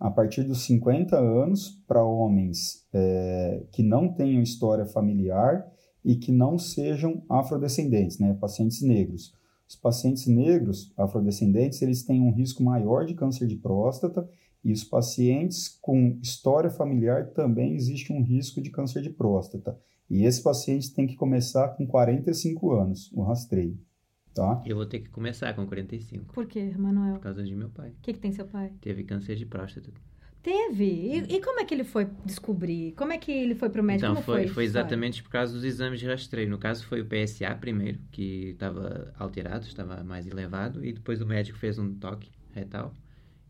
[0.00, 5.64] a partir dos 50 anos para homens é, que não tenham história familiar
[6.04, 9.34] e que não sejam afrodescendentes, né, pacientes negros.
[9.68, 14.28] Os pacientes negros, afrodescendentes, eles têm um risco maior de câncer de próstata
[14.64, 19.78] e os pacientes com história familiar também existe um risco de câncer de próstata.
[20.08, 23.78] E esse paciente tem que começar com 45 anos, o rastreio,
[24.34, 24.60] tá?
[24.66, 27.14] Eu vou ter que começar com 45, Por quê, Manuel?
[27.14, 27.90] por causa de meu pai.
[27.90, 28.72] O que, que tem seu pai?
[28.80, 29.92] Teve câncer de próstata.
[30.42, 30.84] Teve.
[30.84, 32.92] E, e como é que ele foi descobrir?
[32.92, 34.06] Como é que ele foi pro médico?
[34.06, 36.48] Então, como foi, foi, foi exatamente por causa dos exames de rastreio.
[36.48, 41.26] No caso, foi o PSA primeiro, que estava alterado, estava mais elevado, e depois o
[41.26, 42.94] médico fez um toque retal,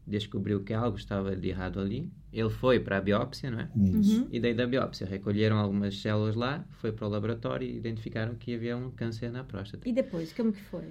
[0.07, 2.11] descobriu que algo estava de errado ali.
[2.33, 3.71] Ele foi para a biópsia, não é?
[3.77, 4.23] Isso.
[4.23, 4.29] Uhum.
[4.31, 8.55] E daí da biópsia recolheram algumas células lá, foi para o laboratório e identificaram que
[8.55, 9.89] havia um câncer na próstata.
[9.89, 10.89] E depois, como que foi?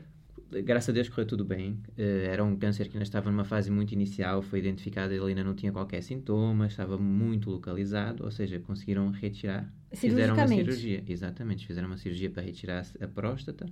[0.64, 1.82] Graças a Deus correu tudo bem.
[1.98, 5.44] Uh, era um câncer que ainda estava numa fase muito inicial, foi identificado, ele ainda
[5.44, 9.72] não tinha qualquer sintoma, estava muito localizado, ou seja, conseguiram retirar.
[9.92, 13.66] Fizeram uma cirurgia, exatamente, fizeram uma cirurgia para retirar a próstata.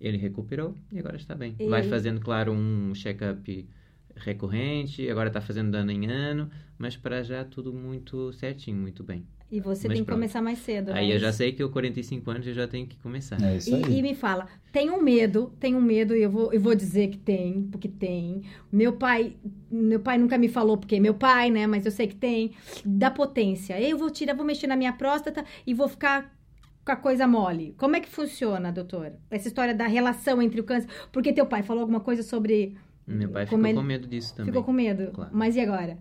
[0.00, 1.54] Ele recuperou e agora está bem.
[1.58, 1.68] E...
[1.68, 3.68] Vai fazendo, claro, um check-up
[4.16, 9.26] recorrente, agora está fazendo dano em ano, mas para já tudo muito certinho, muito bem.
[9.52, 10.16] E você Mas tem que pronto.
[10.16, 10.92] começar mais cedo.
[10.94, 11.14] Aí né?
[11.14, 13.38] eu já sei que eu 45 anos eu já tenho que começar.
[13.42, 13.82] É isso aí.
[13.82, 16.74] E, e me fala, tem um medo, tem um medo, e eu vou, eu vou
[16.74, 18.44] dizer que tem, porque tem.
[18.72, 19.36] Meu pai,
[19.70, 21.66] meu pai nunca me falou porque é meu pai, né?
[21.66, 22.52] Mas eu sei que tem.
[22.82, 23.78] Da potência.
[23.78, 26.34] Eu vou tirar, vou mexer na minha próstata e vou ficar
[26.82, 27.74] com a coisa mole.
[27.76, 29.12] Como é que funciona, doutor?
[29.30, 30.88] Essa história da relação entre o câncer.
[31.12, 32.74] Porque teu pai falou alguma coisa sobre.
[33.06, 33.74] Meu pai ficou ele...
[33.74, 34.50] com medo disso também.
[34.50, 35.10] Ficou com medo?
[35.12, 35.30] Claro.
[35.30, 35.98] Mas e agora?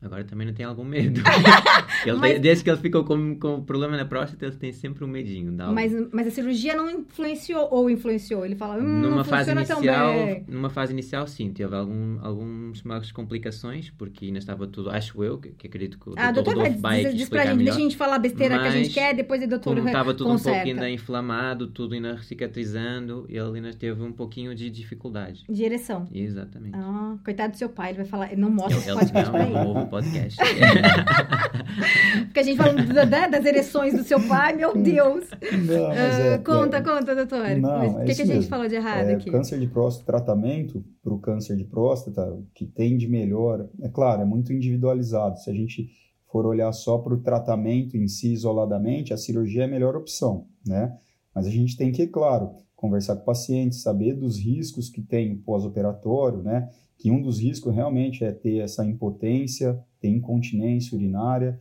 [0.00, 1.20] Agora também não tem algum medo.
[2.04, 2.38] ele, mas...
[2.38, 5.52] Desde que ele ficou com, com problema na próstata, ele tem sempre um medinho.
[5.72, 8.44] Mas, mas a cirurgia não influenciou ou influenciou?
[8.44, 10.12] Ele fala, hum, numa não fase inicial,
[10.46, 11.50] Numa fase inicial, sim.
[11.50, 16.14] Teve algum, algumas complicações, porque ainda estava tudo, acho eu, que, que acredito que o
[16.16, 17.64] ah, doutor Rodolfo vai diz, diz pra gente, melhor.
[17.64, 19.88] deixa a gente falar a besteira mas, que a gente quer, depois o doutor como
[19.88, 20.50] estava tudo conserta.
[20.50, 25.44] um pouquinho ainda inflamado, tudo ainda cicatrizando, ele ainda teve um pouquinho de dificuldade.
[25.48, 26.06] De ereção.
[26.12, 26.76] Exatamente.
[26.76, 29.85] Ah, coitado do seu pai, ele vai falar, não mostra esse podcast pra ele.
[29.86, 30.38] Podcast.
[32.26, 35.24] Porque a gente fala né, das ereções do seu pai, meu Deus.
[35.66, 37.48] Não, é, uh, conta, é, conta, doutor.
[37.58, 39.30] Não, o que, é que a gente falou de errado é, aqui?
[39.30, 44.22] Câncer de próstata, tratamento para o câncer de próstata, que tem de melhor, é claro,
[44.22, 45.38] é muito individualizado.
[45.38, 45.88] Se a gente
[46.30, 50.46] for olhar só para o tratamento em si isoladamente, a cirurgia é a melhor opção,
[50.66, 50.96] né?
[51.34, 55.36] Mas a gente tem que, claro, conversar com o paciente, saber dos riscos que tem
[55.36, 56.68] pós-operatório, né?
[56.98, 61.58] Que um dos riscos realmente é ter essa impotência, ter incontinência urinária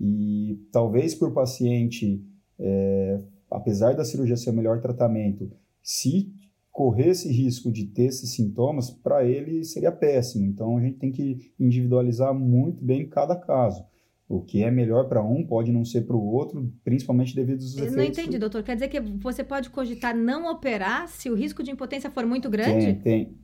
[0.00, 2.24] e talvez para o paciente,
[2.58, 3.20] é,
[3.50, 5.50] apesar da cirurgia ser o melhor tratamento,
[5.82, 6.32] se
[6.70, 10.44] correr esse risco de ter esses sintomas, para ele seria péssimo.
[10.44, 13.84] Então a gente tem que individualizar muito bem cada caso.
[14.28, 17.74] O que é melhor para um pode não ser para o outro, principalmente devido aos
[17.74, 17.96] efeitos.
[17.96, 18.62] Não entendi, doutor.
[18.62, 22.50] Quer dizer que você pode cogitar não operar se o risco de impotência for muito
[22.50, 22.92] grande?
[22.92, 23.38] Tem, tem.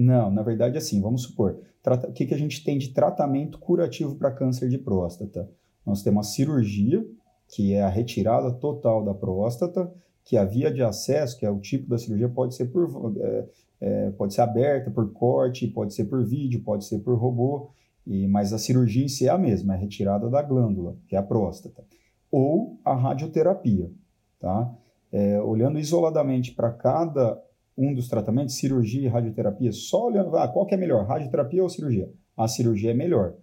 [0.00, 4.14] Não, na verdade, assim, vamos supor, o que, que a gente tem de tratamento curativo
[4.14, 5.50] para câncer de próstata?
[5.84, 7.04] Nós temos a cirurgia,
[7.48, 11.58] que é a retirada total da próstata, que a via de acesso, que é o
[11.58, 13.48] tipo da cirurgia, pode ser por é,
[13.80, 17.70] é, pode ser aberta por corte, pode ser por vídeo, pode ser por robô,
[18.06, 21.16] e, mas a cirurgia em si é a mesma, é a retirada da glândula, que
[21.16, 21.84] é a próstata,
[22.30, 23.90] ou a radioterapia,
[24.38, 24.72] tá?
[25.10, 27.42] É, olhando isoladamente para cada
[27.78, 31.68] um dos tratamentos, cirurgia e radioterapia, só olhando, ah, qual que é melhor, radioterapia ou
[31.68, 32.12] cirurgia?
[32.36, 33.36] A cirurgia é melhor.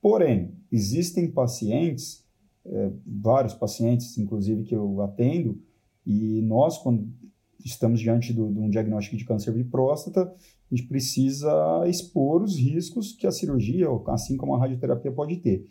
[0.00, 2.24] Porém, existem pacientes,
[2.64, 5.60] é, vários pacientes, inclusive, que eu atendo,
[6.06, 7.06] e nós, quando
[7.62, 12.58] estamos diante do, de um diagnóstico de câncer de próstata, a gente precisa expor os
[12.58, 15.66] riscos que a cirurgia, assim como a radioterapia, pode ter.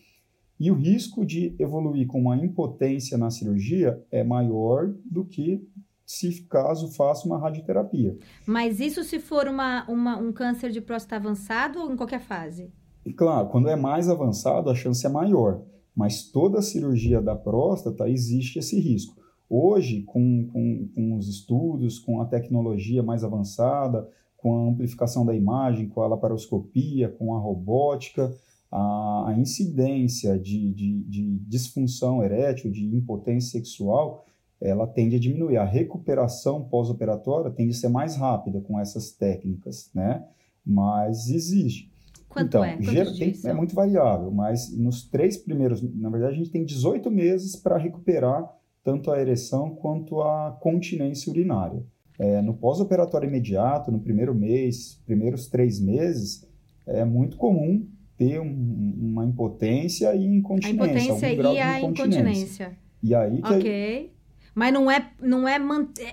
[0.60, 5.68] E o risco de evoluir com uma impotência na cirurgia é maior do que
[6.06, 8.18] se caso faça uma radioterapia.
[8.46, 12.72] Mas isso se for uma, uma, um câncer de próstata avançado ou em qualquer fase?
[13.06, 15.62] E claro, quando é mais avançado, a chance é maior.
[15.96, 19.22] Mas toda cirurgia da próstata existe esse risco.
[19.50, 25.36] Hoje, com, com, com os estudos, com a tecnologia mais avançada, com a amplificação da
[25.36, 28.34] imagem, com a laparoscopia, com a robótica,
[28.72, 34.26] a, a incidência de, de, de disfunção erétil, de impotência sexual,
[34.64, 35.58] ela tende a diminuir.
[35.58, 40.24] A recuperação pós-operatória tende a ser mais rápida com essas técnicas, né?
[40.66, 41.92] Mas existe.
[42.30, 42.78] Quanto então, é?
[42.78, 47.56] Tem, é muito variável, mas nos três primeiros, na verdade, a gente tem 18 meses
[47.56, 48.50] para recuperar
[48.84, 51.84] tanto a ereção quanto a continência urinária.
[52.18, 56.48] É, no pós-operatório imediato, no primeiro mês, primeiros três meses,
[56.88, 57.86] é muito comum
[58.18, 60.70] ter um, uma impotência e incontinência.
[60.70, 62.78] A impotência e a incontinência.
[63.02, 64.13] E aí que ok.
[64.56, 65.58] Mas não é, não é,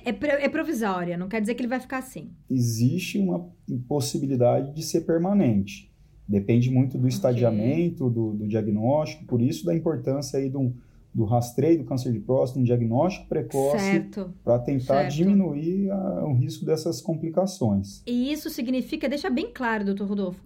[0.04, 2.30] é, é provisória, não quer dizer que ele vai ficar assim.
[2.48, 3.50] Existe uma
[3.86, 5.90] possibilidade de ser permanente.
[6.26, 7.08] Depende muito do okay.
[7.08, 10.72] estadiamento, do, do, diagnóstico, por isso da importância aí do,
[11.12, 14.08] do rastreio do câncer de próstata, um diagnóstico precoce,
[14.44, 15.14] para tentar certo.
[15.14, 18.02] diminuir a, o risco dessas complicações.
[18.06, 20.40] E isso significa, deixa bem claro, doutor Rodolfo,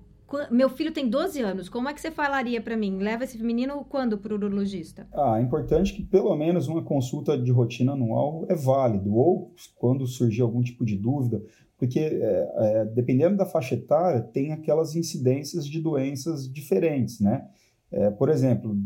[0.51, 2.99] meu filho tem 12 anos, como é que você falaria para mim?
[2.99, 5.07] Leva esse menino quando para o urologista?
[5.13, 10.07] Ah, é importante que pelo menos uma consulta de rotina anual é válido, ou quando
[10.07, 11.43] surgir algum tipo de dúvida,
[11.79, 17.47] porque é, é, dependendo da faixa etária, tem aquelas incidências de doenças diferentes, né?
[17.91, 18.77] É, por exemplo,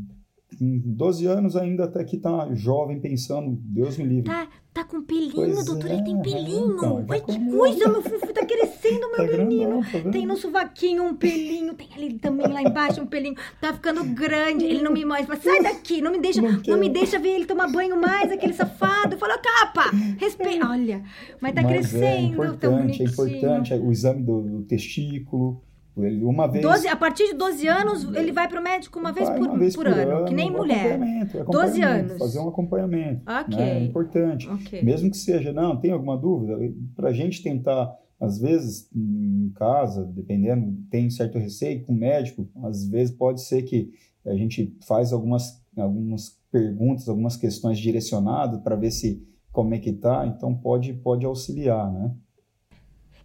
[0.59, 4.25] com 12 anos ainda até que tá jovem pensando, Deus me livre.
[4.31, 6.75] Tá, tá com pelinho, Pois doutor, é, ele tem pelinho.
[6.77, 9.81] então, Ai, que coisa, meu filho tá crescendo, meu Tá menino.
[9.81, 10.11] grandão, tá?
[10.11, 13.35] Tem no sovaquinho um pelinho, tem ali também lá embaixo um pelinho.
[13.61, 14.65] Tá ficando grande.
[14.65, 15.37] Ele não me mostra.
[15.37, 18.33] Fala, sai daqui, não me deixa, Não não, me deixa ver ele tomar banho mais,
[18.33, 19.19] aquele safado.
[19.19, 20.67] Fala, capa, respeita.
[20.69, 21.03] Olha,
[21.41, 23.09] mas tá Mas crescendo, é tão importante, é bonitinho.
[23.11, 25.63] importante o exame do, do testículo.
[26.05, 29.29] Ele, uma vez 12, a partir de 12 anos, ele vai pro médico uma vez,
[29.29, 30.95] por, uma vez por ano, que nem mulher.
[30.95, 32.19] acompanhamento, 12 acompanhamento, anos.
[32.19, 33.23] Fazer um acompanhamento.
[33.25, 33.81] Né?
[33.81, 34.49] É importante.
[34.49, 34.83] Ok.
[34.83, 36.57] Mesmo que seja, não, tem alguma dúvida?
[36.95, 42.49] Para a gente tentar, às vezes, em casa, dependendo, tem certo receio com o médico,
[42.65, 43.91] às vezes pode ser que
[44.27, 49.93] a gente faz algumas, algumas perguntas, algumas questões direcionadas para ver se como é que
[49.93, 52.15] tá, então pode, pode auxiliar, né?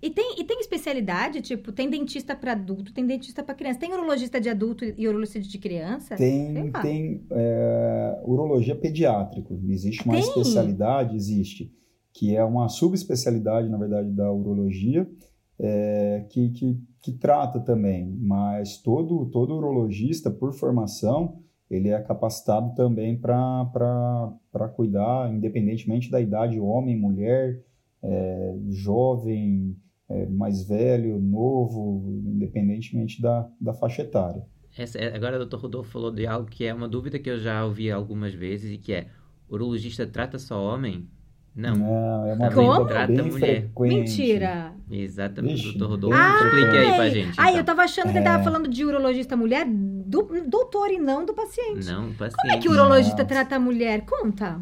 [0.03, 3.79] E tem, e tem especialidade, tipo, tem dentista para adulto, tem dentista para criança.
[3.79, 6.17] Tem urologista de adulto e urologista de criança?
[6.17, 9.57] Tem, tem é, urologia pediátrica.
[9.65, 10.23] Existe uma Tem?
[10.23, 11.71] especialidade, existe,
[12.11, 15.09] que é uma subespecialidade, na verdade, da urologia,
[15.57, 18.13] é, que, que, que trata também.
[18.19, 21.39] Mas todo, todo urologista, por formação,
[21.71, 27.63] ele é capacitado também para cuidar, independentemente da idade, homem, mulher,
[28.03, 29.77] é, jovem,
[30.13, 34.43] é, mais velho, novo, independentemente da, da faixa etária.
[34.77, 35.57] Essa, é- agora o Dr.
[35.57, 38.77] Rodolfo falou de algo que é uma dúvida que eu já ouvi algumas vezes e
[38.77, 39.07] que é:
[39.49, 41.07] urologista trata só homem?
[41.55, 41.75] Não.
[41.75, 42.85] Não, é uma Como?
[42.87, 43.61] Trata bem mulher.
[43.61, 43.93] frequente.
[43.95, 44.73] Mentira.
[44.89, 45.85] Exatamente, Vixe, Dr.
[45.85, 46.17] Rodolfo.
[46.17, 47.39] bem Explique aí pra gente.
[47.39, 47.59] Ai, então.
[47.59, 48.43] eu tava achando que ele tava É.
[48.43, 51.85] falando de urologista mulher, do doutor e não do paciente.
[51.85, 52.35] Não, paciente.
[52.41, 53.27] Como é que o urologista Não.
[53.27, 54.01] trata a mulher?
[54.03, 54.59] Conta.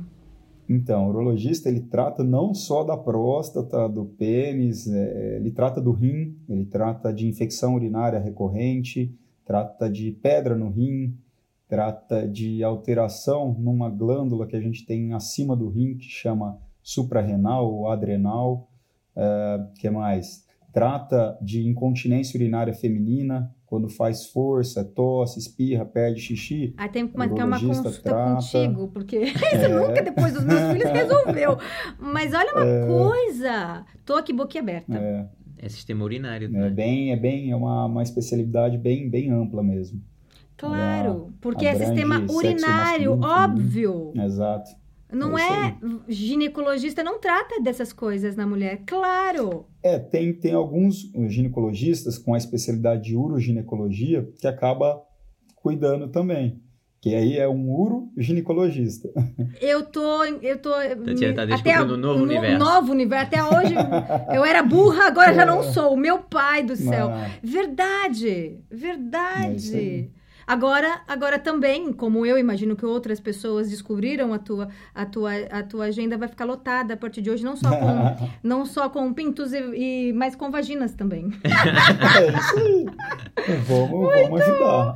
[0.74, 5.92] Então, o urologista ele trata não só da próstata, do pênis, é, ele trata do
[5.92, 11.14] rim, ele trata de infecção urinária recorrente, trata de pedra no rim,
[11.68, 17.70] trata de alteração numa glândula que a gente tem acima do rim, que chama suprarrenal
[17.70, 18.70] ou adrenal.
[19.14, 20.46] O que mais?
[20.72, 26.74] Trata de incontinência urinária feminina, quando faz força, tosse, espirra, perde xixi.
[26.76, 28.34] Aí tem que marcar uma consulta trata.
[28.36, 29.68] contigo, porque isso É.
[29.70, 31.58] nunca depois dos meus filhos resolveu.
[31.98, 34.94] Mas olha uma coisa, tô aqui boquiaberta.
[34.94, 35.26] É,
[35.58, 36.70] É sistema urinário, É né?
[36.70, 40.02] bem, é bem, é uma, uma especialidade bem, bem ampla mesmo.
[40.58, 44.12] Claro, porque é sistema urinário, masculino, óbvio.
[44.16, 44.70] Exato.
[45.12, 45.76] Não É é
[46.08, 48.82] ginecologista, não trata dessas coisas na mulher.
[48.86, 49.66] Claro.
[49.84, 55.02] É, tem, tem alguns ginecologistas com a especialidade de uroginecologia que acaba
[55.56, 56.62] cuidando também.
[57.02, 59.10] Que aí é um uroginecologista.
[59.60, 62.60] Eu tô, eu tô Tatiana tá até descobrindo um novo no- universo.
[62.60, 63.26] Novo universo.
[63.26, 63.74] Até hoje
[64.34, 65.98] eu era burra, agora já não sou.
[65.98, 67.10] Meu pai do céu.
[67.10, 69.76] Mas, Verdade, É isso verdade.
[69.76, 70.10] aí.
[70.46, 75.64] Agora, agora também, como eu imagino que outras pessoas descobriram a tua, a tua, a
[75.64, 79.14] tua agenda vai ficar lotada a partir de hoje, não só com, não só com
[79.14, 81.30] pintos e, e mas com vaginas também.
[81.46, 82.86] é isso aí.
[83.68, 84.96] Vamos, vamos ajudar.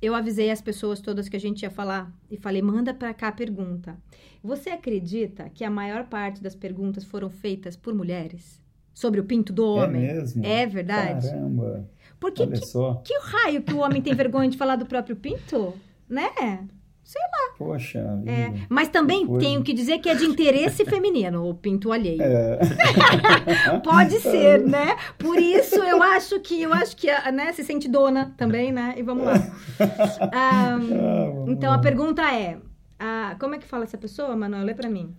[0.00, 3.28] Eu avisei as pessoas todas que a gente ia falar e falei, manda pra cá
[3.28, 3.96] a pergunta.
[4.42, 8.60] Você acredita que a maior parte das perguntas foram feitas por mulheres
[8.92, 10.02] sobre o pinto do É homem?
[10.02, 10.44] mesmo?
[10.44, 11.28] É verdade?
[11.28, 11.88] Caramba.
[12.22, 13.02] Porque Olha que, só.
[13.04, 15.74] que raio que o homem tem vergonha de falar do próprio pinto?
[16.08, 16.30] Né?
[17.58, 19.46] Poxa É, mas também Que coisa.
[19.46, 22.22] tenho que dizer que é de interesse feminino o pinto alheio.
[22.22, 22.58] É.
[23.84, 24.96] Pode ser, né?
[25.18, 28.94] Por isso eu acho que eu acho que a- né, se sente dona também, né?
[28.96, 29.34] E vamos lá.
[30.32, 31.76] Ah, Ah, vamos então lá.
[31.76, 32.58] a pergunta é,
[32.98, 34.64] ah, como é que fala essa pessoa, Manuel?
[34.64, 35.14] Lê pra mim.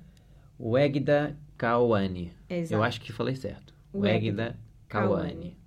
[0.59, 2.31] Wegda Kawane.
[2.49, 2.73] Exato.
[2.73, 3.73] Eu acho que falei certo.
[3.93, 5.57] Wegda Wegda Kawane.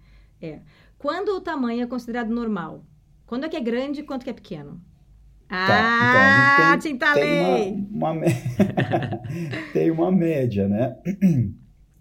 [0.98, 2.84] Quando o tamanho é considerado normal?
[3.26, 4.80] Quando é que é grande e quanto que é pequeno?
[5.48, 7.24] Tá, Ah, então tem, tintalei!
[7.72, 8.22] tem uma, uma
[9.72, 10.96] tem uma média, né?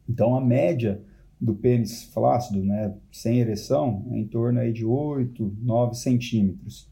[0.08, 1.04] Então a média
[1.42, 6.88] do pênis flácido, né, sem ereção, é em torno aí de 8, 9 centímetros.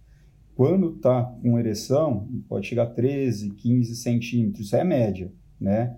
[0.55, 5.95] Quando tá com ereção, pode chegar a 13, 15 centímetros, isso é média, né?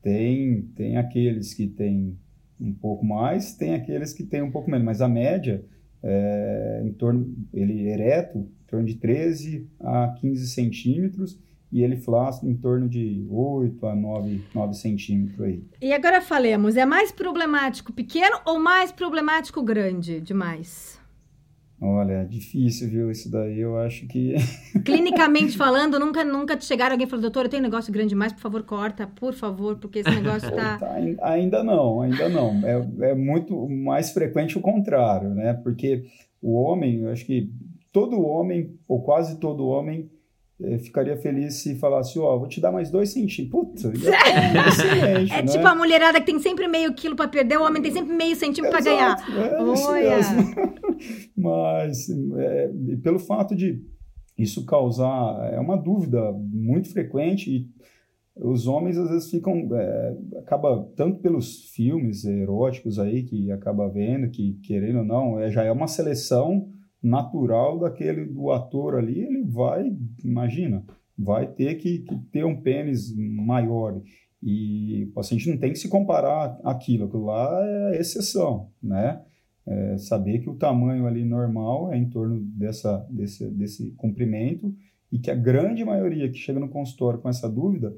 [0.00, 2.18] Tem, tem aqueles que têm
[2.60, 5.64] um pouco mais, tem aqueles que têm um pouco menos, mas a média
[6.02, 11.38] é em torno, ele ereto, em torno de 13 a 15 centímetros,
[11.72, 15.64] e ele flácido em torno de 8 a 9, 9 centímetros aí.
[15.82, 20.95] E agora falemos, é mais problemático pequeno ou mais problemático grande demais?
[21.80, 23.10] Olha, é difícil, viu?
[23.10, 24.34] Isso daí eu acho que.
[24.84, 28.10] Clinicamente falando, nunca, nunca te chegaram alguém e falou, doutor, eu tenho um negócio grande
[28.10, 30.78] demais, por favor, corta, por favor, porque esse negócio tá...
[30.78, 32.62] Tá, ain- ainda não, ainda não.
[32.66, 35.52] É, é muito mais frequente o contrário, né?
[35.52, 36.04] Porque
[36.40, 37.50] o homem, eu acho que
[37.92, 40.10] todo homem, ou quase todo homem,
[40.58, 43.50] eu ficaria feliz se falasse, ó, oh, vou te dar mais dois centímetros.
[43.50, 45.52] Puta, é, É né?
[45.52, 48.34] tipo a mulherada que tem sempre meio quilo para perder, o homem tem sempre meio
[48.34, 49.16] centímetro para ganhar.
[49.36, 50.20] É, Olha.
[51.36, 52.70] Mas, é,
[53.02, 53.84] pelo fato de
[54.38, 57.68] isso causar, é uma dúvida muito frequente e
[58.36, 64.30] os homens às vezes ficam, é, acaba, tanto pelos filmes eróticos aí que acaba vendo,
[64.30, 66.68] que querendo ou não, é, já é uma seleção
[67.02, 70.84] natural daquele do ator ali, ele vai, imagina,
[71.18, 74.00] vai ter que, que ter um pênis maior.
[74.42, 79.22] E o paciente não tem que se comparar aquilo, aquilo lá é exceção, né?
[79.68, 84.72] É saber que o tamanho ali normal é em torno dessa, desse, desse comprimento
[85.10, 87.92] e que a grande maioria que chega no consultório com essa dúvida,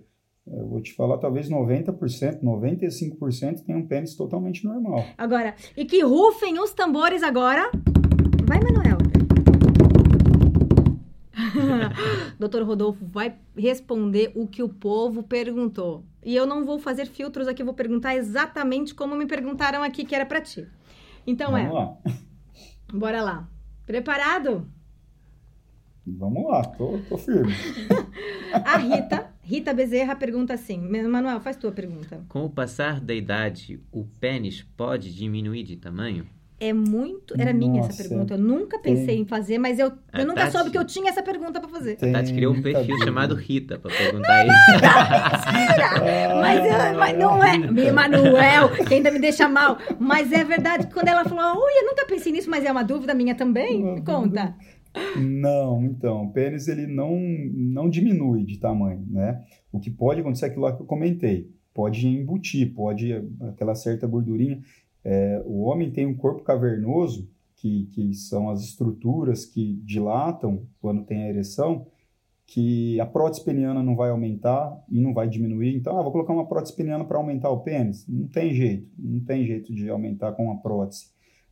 [0.46, 5.04] eu vou te falar, talvez 90%, 95% tem um pênis totalmente normal.
[5.18, 7.70] Agora, e que rufem os tambores agora.
[8.46, 8.96] Vai, Manuel.
[12.38, 16.02] Doutor Rodolfo vai responder o que o povo perguntou.
[16.24, 20.14] E eu não vou fazer filtros aqui, vou perguntar exatamente como me perguntaram aqui, que
[20.14, 20.66] era para ti.
[21.28, 21.70] Então Vamos é.
[21.70, 21.98] Lá.
[22.90, 23.48] Bora lá.
[23.84, 24.66] Preparado?
[26.06, 27.52] Vamos lá, tô, tô firme.
[28.64, 32.24] A Rita, Rita Bezerra pergunta assim: Manuel, faz tua pergunta.
[32.30, 36.26] Com o passar da idade, o pênis pode diminuir de tamanho?
[36.60, 37.40] É muito.
[37.40, 38.34] Era minha essa pergunta.
[38.34, 39.20] Eu nunca pensei tem...
[39.20, 40.52] em fazer, mas eu, eu nunca Tati...
[40.52, 41.96] soube que eu tinha essa pergunta para fazer.
[41.96, 42.10] Tem...
[42.10, 44.72] A Tati criou um perfil chamado Rita para perguntar não, isso.
[46.28, 47.92] Não, mas, eu, mas não é.
[47.92, 49.78] Manuel, que ainda me deixa mal.
[50.00, 52.82] Mas é verdade que quando ela falou, ui, eu nunca pensei nisso, mas é uma
[52.82, 53.94] dúvida minha também.
[53.94, 54.56] Me conta.
[55.16, 57.16] Não, então, o pênis ele não,
[57.54, 59.44] não diminui de tamanho, né?
[59.70, 61.50] O que pode acontecer é aquilo lá que eu comentei.
[61.72, 63.12] Pode embutir, pode
[63.48, 64.60] aquela certa gordurinha.
[65.10, 71.02] É, o homem tem um corpo cavernoso, que, que são as estruturas que dilatam quando
[71.02, 71.86] tem a ereção,
[72.44, 75.74] que a prótese peniana não vai aumentar e não vai diminuir.
[75.74, 78.06] Então, ah, vou colocar uma prótese peniana para aumentar o pênis.
[78.06, 81.06] Não tem jeito, não tem jeito de aumentar com a prótese.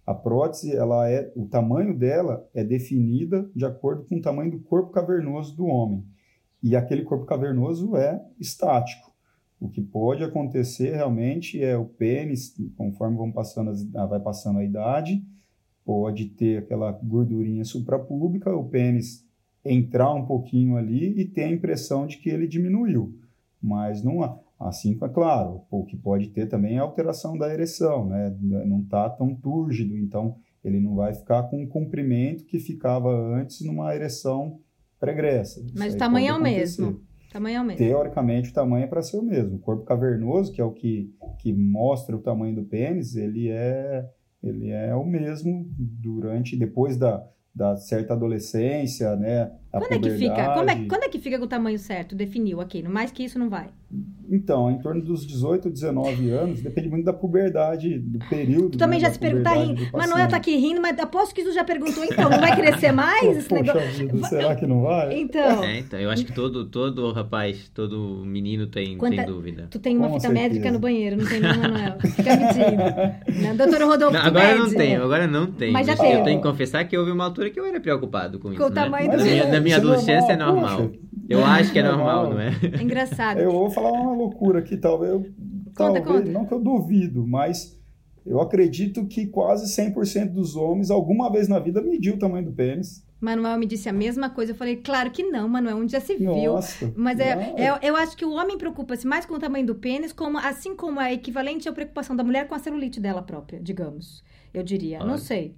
[0.07, 4.61] A prótese, ela é, o tamanho dela é definida de acordo com o tamanho do
[4.61, 6.05] corpo cavernoso do homem.
[6.63, 9.16] E aquele corpo cavernoso é estático.
[9.59, 14.59] O que pode acontecer realmente é o pênis, conforme vão passando as, ah, vai passando
[14.59, 15.25] a idade,
[15.85, 19.25] pode ter aquela gordurinha suprapúbica, o pênis
[19.65, 23.19] entrar um pouquinho ali e ter a impressão de que ele diminuiu.
[23.63, 24.23] Mas não
[24.59, 28.35] assim, é claro, o que pode ter também é alteração da ereção, né?
[28.41, 33.61] Não está tão túrgido, então ele não vai ficar com o comprimento que ficava antes
[33.65, 34.61] numa ereção
[34.99, 35.65] pregressa.
[35.75, 37.01] Mas o tamanho é o mesmo.
[37.33, 37.79] Tamanho é o mesmo.
[37.79, 39.57] Teoricamente, o tamanho é para ser o mesmo.
[39.57, 44.09] O corpo cavernoso, que é o que, que mostra o tamanho do pênis, ele é,
[44.43, 49.51] ele é o mesmo durante, depois da, da certa adolescência, né?
[49.79, 50.55] Quando é que fica?
[50.55, 52.15] Como é, quando é que fica com o tamanho certo?
[52.15, 52.83] Definiu aqui.
[52.83, 53.69] No mais que isso não vai.
[54.29, 58.71] Então, em torno dos 18, 19 anos, depende muito da puberdade, do período.
[58.71, 59.89] Tu também né, já se pergunta, tá rindo.
[59.93, 63.37] Manuel tá aqui rindo, mas aposto que tu já perguntou, então, não vai crescer mais
[63.37, 64.09] esse poxa negócio?
[64.09, 65.21] Vida, será que não vai?
[65.21, 65.63] Então.
[65.63, 69.17] É, então, eu acho que todo, todo rapaz, todo menino tem, Quanta...
[69.17, 69.69] tem dúvida.
[69.71, 70.49] Tu tem uma Com fita certeza.
[70.49, 71.99] médica no banheiro, não tem não, Manuel?
[72.01, 73.27] Fica mentindo.
[73.37, 73.55] Né?
[73.55, 75.73] Doutor Rodolfo, não, Agora não tenho, agora não tenho.
[75.73, 76.13] Mas já tem.
[76.13, 78.65] Eu tenho que confessar que houve uma altura que eu era preocupado com, com isso,
[78.65, 79.17] o tamanho né?
[79.17, 79.53] do...
[79.53, 80.89] Na minha, minha adolescência é normal.
[80.89, 81.01] Poxa.
[81.29, 82.51] Eu acho que é normal, não é?
[82.73, 83.39] É engraçado.
[83.39, 85.13] Eu vou falar uma loucura aqui, talvez.
[85.13, 86.31] Eu, conta, talvez conta.
[86.31, 87.77] Não que eu duvido, mas
[88.25, 92.53] eu acredito que quase 100% dos homens, alguma vez na vida, mediu o tamanho do
[92.53, 93.05] pênis.
[93.21, 94.53] Manuel me disse a mesma coisa.
[94.53, 96.53] Eu falei, claro que não, Manuel, um dia se viu.
[96.53, 99.75] Nossa, mas é, é, eu acho que o homem preocupa-se mais com o tamanho do
[99.75, 103.59] pênis, como, assim como é equivalente à preocupação da mulher com a celulite dela própria,
[103.61, 104.23] digamos.
[104.53, 104.99] Eu diria.
[104.99, 105.07] Olha.
[105.07, 105.57] Não sei.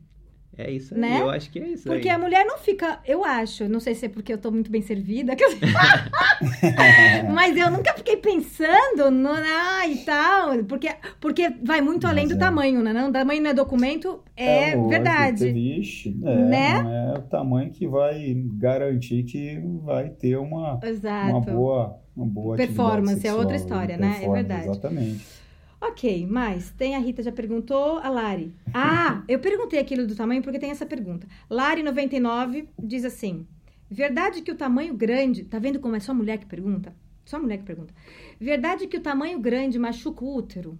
[0.59, 1.20] É isso aí, né?
[1.22, 2.14] eu acho que é isso Porque aí.
[2.16, 4.82] a mulher não fica, eu acho, não sei se é porque eu tô muito bem
[4.82, 5.36] servida,
[7.32, 10.88] mas eu nunca fiquei pensando no, ah, e tal, porque,
[11.20, 12.28] porque vai muito mas além é.
[12.28, 12.92] do tamanho, né?
[12.92, 15.52] Não, tamanho não é documento, é, é lógico, verdade.
[15.52, 16.82] Vixe, é, né?
[16.82, 20.80] Não é o tamanho que vai garantir que vai ter uma,
[21.28, 24.18] uma boa, uma boa performance, é outra história, né?
[24.24, 24.64] É verdade.
[24.64, 25.38] Exatamente.
[25.81, 28.53] Ok, mas tem a Rita já perguntou, a Lari.
[28.74, 31.26] Ah, eu perguntei aquilo do tamanho porque tem essa pergunta.
[31.51, 33.47] Lari99 diz assim:
[33.91, 35.45] Verdade que o tamanho grande.
[35.45, 36.95] Tá vendo como é só mulher que pergunta?
[37.24, 37.95] Só mulher que pergunta.
[38.41, 40.79] Verdade que o tamanho grande machuca o útero?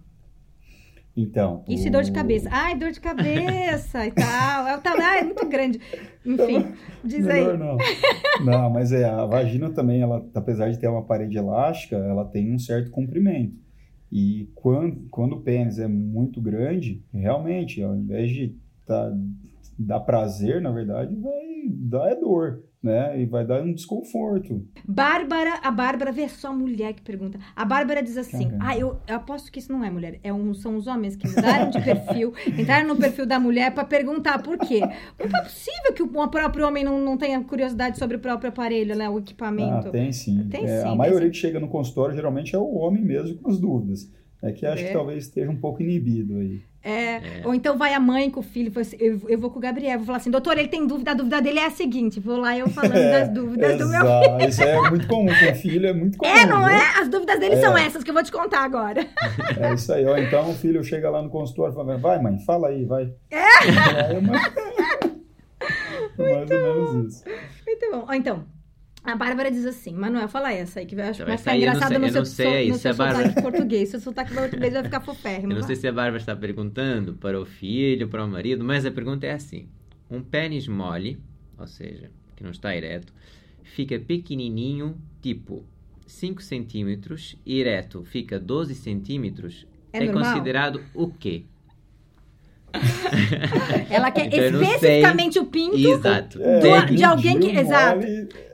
[1.15, 1.63] Então.
[1.67, 2.49] Isso e dor de cabeça.
[2.51, 4.67] Ai, dor de cabeça e tal.
[4.67, 5.79] É, tá, é muito grande.
[6.25, 6.73] Enfim,
[7.03, 7.57] diz Melhor aí.
[7.57, 7.77] Não.
[8.45, 12.53] não, mas é, a vagina também, ela, apesar de ter uma parede elástica, ela tem
[12.53, 13.68] um certo comprimento.
[14.11, 18.55] E quando, quando o pênis é muito grande, realmente, ao invés de
[18.85, 19.15] tá
[19.77, 23.21] dá prazer, na verdade, vai dar é dor né?
[23.21, 24.65] E vai dar um desconforto.
[24.87, 27.37] Bárbara, a Bárbara, vê só a mulher que pergunta.
[27.55, 28.65] A Bárbara diz assim: Caramba.
[28.65, 30.19] Ah, eu, eu, aposto que isso não é mulher.
[30.23, 33.83] É um, são os homens que mudaram de perfil, entraram no perfil da mulher para
[33.83, 34.79] perguntar por quê.
[34.79, 38.49] Não é possível que o, o próprio homem não, não tenha curiosidade sobre o próprio
[38.49, 39.09] aparelho, né?
[39.09, 39.89] O equipamento.
[39.89, 40.47] Ah, tem sim.
[40.49, 41.31] Tem, é, sim a maioria sim.
[41.31, 44.09] que chega no consultório geralmente é o homem mesmo com as dúvidas.
[44.41, 44.87] É que acho é.
[44.87, 46.61] que talvez esteja um pouco inibido aí.
[46.81, 47.41] É, é.
[47.43, 49.97] Ou então vai a mãe com o filho, assim, eu, eu vou com o Gabriel,
[49.97, 52.57] vou falar assim, doutor, ele tem dúvida, a dúvida dele é a seguinte, vou lá
[52.57, 53.83] eu falando é, das dúvidas exato.
[53.83, 54.49] do meu filho.
[54.49, 56.31] Isso é muito comum, com filho é muito comum.
[56.31, 56.69] É, não viu?
[56.69, 57.01] é?
[57.01, 57.85] As dúvidas dele são é.
[57.85, 59.05] essas que eu vou te contar agora.
[59.59, 62.39] É isso aí, ó, então o filho chega lá no consultório e fala, vai mãe,
[62.45, 63.13] fala aí, vai.
[63.29, 64.15] É?
[64.15, 64.53] é mais,
[66.17, 67.25] mais ou menos isso.
[67.67, 68.13] Muito bom.
[68.13, 68.45] Então,
[69.11, 71.99] a Bárbara diz assim, Manuel, fala essa aí, que eu acho que vai ficar engraçado
[71.99, 73.27] no seu, sei, no seu Bárbara...
[73.27, 73.89] sotaque português.
[73.89, 75.51] Seu sotaque português vai ficar foférrimo.
[75.53, 78.85] Eu não sei se a Bárbara está perguntando para o filho, para o marido, mas
[78.85, 79.67] a pergunta é assim.
[80.09, 81.19] Um pênis mole,
[81.57, 83.13] ou seja, que não está ereto,
[83.63, 85.63] fica pequenininho, tipo
[86.07, 91.43] 5 centímetros, ereto fica 12 centímetros, é, é considerado o quê?
[93.89, 96.37] Ela quer então, especificamente o pinto exato.
[96.37, 97.49] Do, é, de alguém que.
[97.49, 98.05] Exato.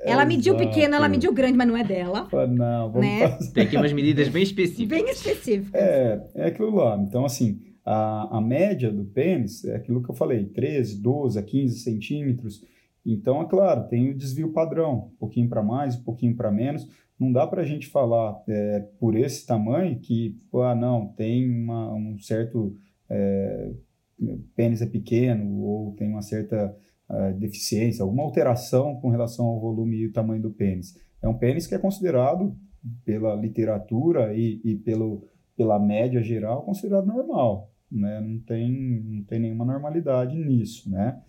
[0.03, 2.27] ela mediu pequeno, ela mediu grande, mas não é dela.
[2.49, 3.27] Não, vamos né?
[3.27, 3.51] fazer.
[3.51, 4.87] Tem aqui umas medidas bem específicas.
[4.87, 5.73] Bem específicas.
[5.73, 6.97] É, é aquilo lá.
[6.97, 11.43] Então, assim, a, a média do pênis é aquilo que eu falei: 13, 12 a
[11.43, 12.63] 15 centímetros.
[13.05, 16.87] Então, é claro, tem o desvio padrão, um pouquinho para mais, um pouquinho para menos.
[17.19, 21.93] Não dá para a gente falar é, por esse tamanho que, ah, não, tem uma,
[21.93, 22.75] um certo.
[23.09, 23.71] É,
[24.55, 26.75] pênis é pequeno ou tem uma certa
[27.09, 30.95] uh, deficiência, alguma alteração com relação ao volume e tamanho do pênis.
[31.21, 32.55] É um pênis que é considerado,
[33.03, 37.71] pela literatura e, e pelo, pela média geral, considerado normal.
[37.91, 38.21] Né?
[38.21, 41.21] Não, tem, não tem nenhuma normalidade nisso, né?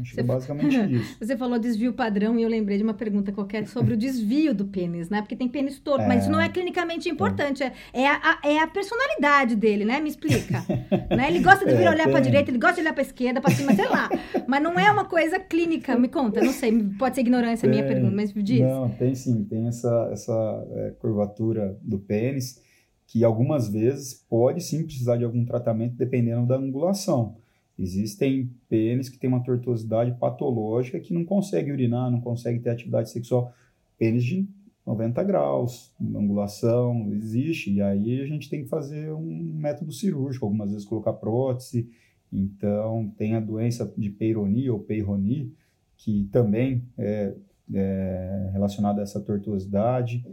[0.00, 1.16] Acho que é basicamente isso.
[1.20, 4.64] Você falou desvio padrão e eu lembrei de uma pergunta qualquer sobre o desvio do
[4.64, 5.20] pênis, né?
[5.20, 6.08] Porque tem pênis torto, é...
[6.08, 7.62] mas isso não é clinicamente importante.
[7.62, 10.00] É, é, a, é a personalidade dele, né?
[10.00, 10.64] Me explica.
[11.14, 11.28] né?
[11.28, 12.12] Ele gosta de vir é, olhar tem...
[12.12, 14.08] para direita, ele gosta de olhar para esquerda, para cima, sei lá.
[14.46, 15.96] Mas não é uma coisa clínica.
[15.98, 16.72] Me conta, não sei.
[16.98, 18.60] Pode ser ignorância a minha pergunta, mas diz.
[18.60, 19.44] Não, tem sim.
[19.44, 22.64] Tem essa, essa é, curvatura do pênis
[23.06, 27.36] que algumas vezes pode sim precisar de algum tratamento dependendo da angulação.
[27.78, 33.10] Existem pênis que têm uma tortuosidade patológica que não consegue urinar, não consegue ter atividade
[33.10, 33.52] sexual.
[33.98, 34.48] Pênis de
[34.86, 37.72] 90 graus, angulação, existe.
[37.72, 41.90] E aí a gente tem que fazer um método cirúrgico, algumas vezes colocar prótese.
[42.32, 45.52] Então, tem a doença de Peyronie ou Peyronie,
[45.96, 47.34] que também é,
[47.74, 50.24] é relacionada a essa tortuosidade,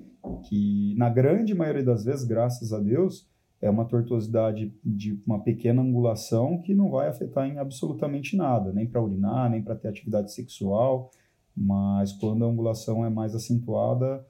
[0.47, 3.27] que na grande maioria das vezes, graças a Deus,
[3.63, 8.85] é uma tortuosidade de uma pequena angulação que não vai afetar em absolutamente nada, nem
[8.85, 11.09] para urinar, nem para ter atividade sexual,
[11.55, 14.25] mas quando a angulação é mais acentuada,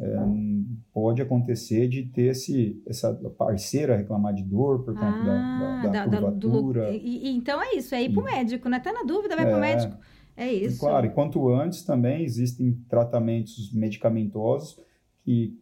[0.00, 0.16] é,
[0.90, 6.06] pode acontecer de ter esse, essa parceira reclamar de dor por conta ah, da, da,
[6.06, 6.82] da, curvatura.
[6.84, 8.80] Da, do, e, então é isso, é ir para o médico, né?
[8.80, 9.96] Tá na dúvida, vai é, para o médico.
[10.34, 10.76] É isso.
[10.76, 14.80] E, claro, e quanto antes também existem tratamentos medicamentosos
[15.24, 15.60] que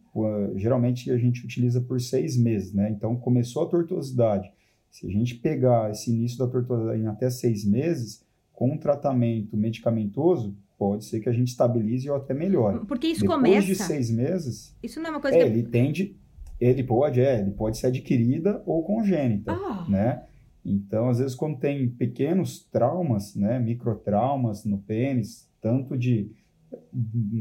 [0.55, 2.89] geralmente a gente utiliza por seis meses, né?
[2.89, 4.51] Então, começou a tortuosidade.
[4.89, 9.55] Se a gente pegar esse início da tortuosidade em até seis meses, com um tratamento
[9.55, 12.85] medicamentoso, pode ser que a gente estabilize ou até melhore.
[12.85, 13.67] Porque isso Depois começa...
[13.67, 14.75] de seis meses...
[14.81, 15.47] Isso não é uma coisa é, que...
[15.47, 16.15] Ele tende...
[16.59, 19.85] Ele pode, é, ele pode ser adquirida ou congênita, ah.
[19.87, 20.23] né?
[20.65, 26.31] Então, às vezes, quando tem pequenos traumas, né, microtraumas no pênis, tanto de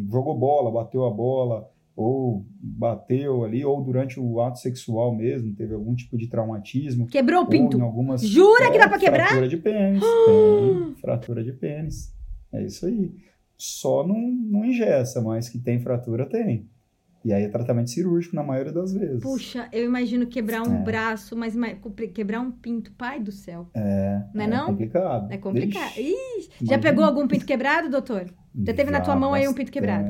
[0.08, 5.72] jogou bola, bateu a bola, ou bateu ali, ou durante o ato sexual mesmo, teve
[5.72, 7.06] algum tipo de traumatismo.
[7.06, 7.80] Quebrou o pinto.
[7.80, 9.28] Algumas, Jura é, que dá pra quebrar?
[9.28, 10.02] Fratura de pênis.
[10.26, 12.14] tem fratura de pênis.
[12.52, 13.14] É isso aí.
[13.56, 16.68] Só não, não ingessa, mas que tem fratura, tem.
[17.24, 19.22] E aí é tratamento cirúrgico na maioria das vezes.
[19.22, 20.82] Puxa, eu imagino quebrar um é.
[20.82, 21.56] braço, mas
[22.14, 23.68] quebrar um pinto, pai do céu.
[23.74, 24.22] É.
[24.34, 24.66] Não é, é não?
[24.66, 25.32] complicado.
[25.32, 25.96] É complicado.
[25.96, 28.26] Ixi, já pegou algum pinto quebrado, doutor?
[28.54, 30.06] Já teve já, na tua mão aí um pinto quebrado?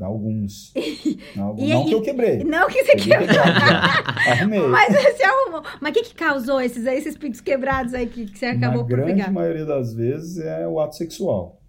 [0.00, 0.72] Alguns.
[1.38, 1.62] Alguns.
[1.62, 2.44] E, não que eu quebrei.
[2.44, 3.40] Não que você quebrou.
[4.30, 4.66] Arrumei.
[4.66, 5.62] Mas você arrumou.
[5.80, 8.88] Mas o que, que causou esses, esses pintos quebrados aí que, que você acabou Na
[8.88, 9.06] por pegar?
[9.06, 11.60] Na grande maioria das vezes é o ato sexual.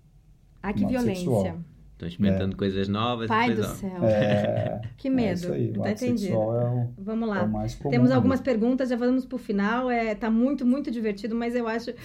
[0.62, 1.16] Ah, que violência.
[1.16, 1.60] Sexual.
[2.02, 2.58] Estão experimentando é.
[2.58, 3.28] coisas novas.
[3.28, 4.04] Pai do céu.
[4.04, 5.54] É, que medo.
[5.54, 6.34] É aí, tá entendido.
[6.34, 7.48] É o, vamos lá.
[7.64, 9.90] É Temos algumas perguntas, já vamos pro final.
[9.90, 11.92] É, tá muito, muito divertido, mas eu acho.
[11.92, 11.96] Uh,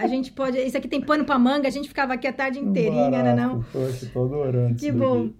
[0.00, 0.58] a gente pode.
[0.58, 3.46] Isso aqui tem pano pra manga, a gente ficava aqui a tarde inteirinha, Barato, né?
[3.46, 3.62] Não?
[3.62, 4.74] Poxa, tô adorando.
[4.74, 5.30] Que bom.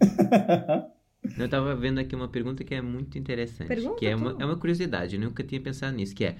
[1.37, 3.67] Eu estava vendo aqui uma pergunta que é muito interessante.
[3.67, 6.37] Pergunta que é uma, é uma curiosidade, eu nunca tinha pensado nisso, que é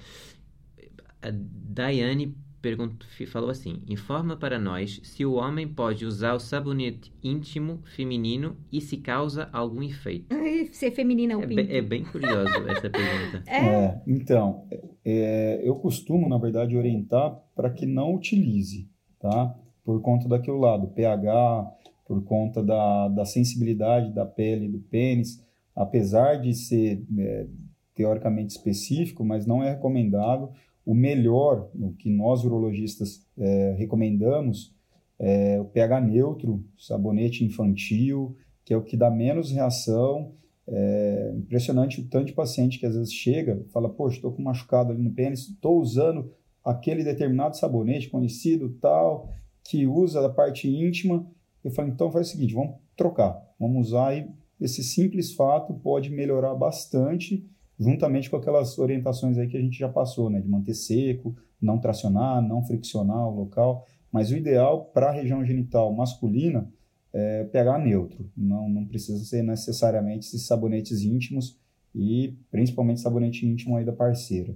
[1.21, 7.11] a Daiane perguntou, falou assim: informa para nós se o homem pode usar o sabonete
[7.23, 10.33] íntimo feminino e se causa algum efeito.
[10.71, 11.55] Ser feminina é um É, pinto.
[11.63, 13.43] bem- é bem curioso essa pergunta.
[13.47, 13.57] É.
[13.65, 14.65] É, então,
[15.05, 18.89] é, eu costumo, na verdade, orientar para que não utilize,
[19.19, 19.55] tá?
[19.83, 21.65] Por conta daquele lado, pH,
[22.05, 25.43] por conta da, da sensibilidade da pele do pênis,
[25.75, 27.47] apesar de ser é,
[27.95, 30.51] teoricamente específico, mas não é recomendável.
[30.89, 34.73] O melhor, o que nós urologistas é, recomendamos,
[35.19, 38.35] é o pH neutro, sabonete infantil,
[38.65, 40.31] que é o que dá menos reação.
[40.67, 44.91] É impressionante o tanto de paciente que às vezes chega fala, poxa, estou com machucado
[44.91, 46.33] ali no pênis, estou usando
[46.65, 49.29] aquele determinado sabonete conhecido, tal,
[49.63, 51.23] que usa a parte íntima.
[51.63, 54.27] Eu falo, então faz o seguinte, vamos trocar, vamos usar e
[54.59, 57.47] esse simples fato pode melhorar bastante,
[57.79, 61.79] juntamente com aquelas orientações aí que a gente já passou, né, de manter seco, não
[61.79, 66.69] tracionar, não friccionar o local, mas o ideal para a região genital masculina
[67.13, 71.57] é pH neutro, não, não precisa ser necessariamente esses sabonetes íntimos
[71.95, 74.53] e principalmente sabonete íntimo aí da parceira.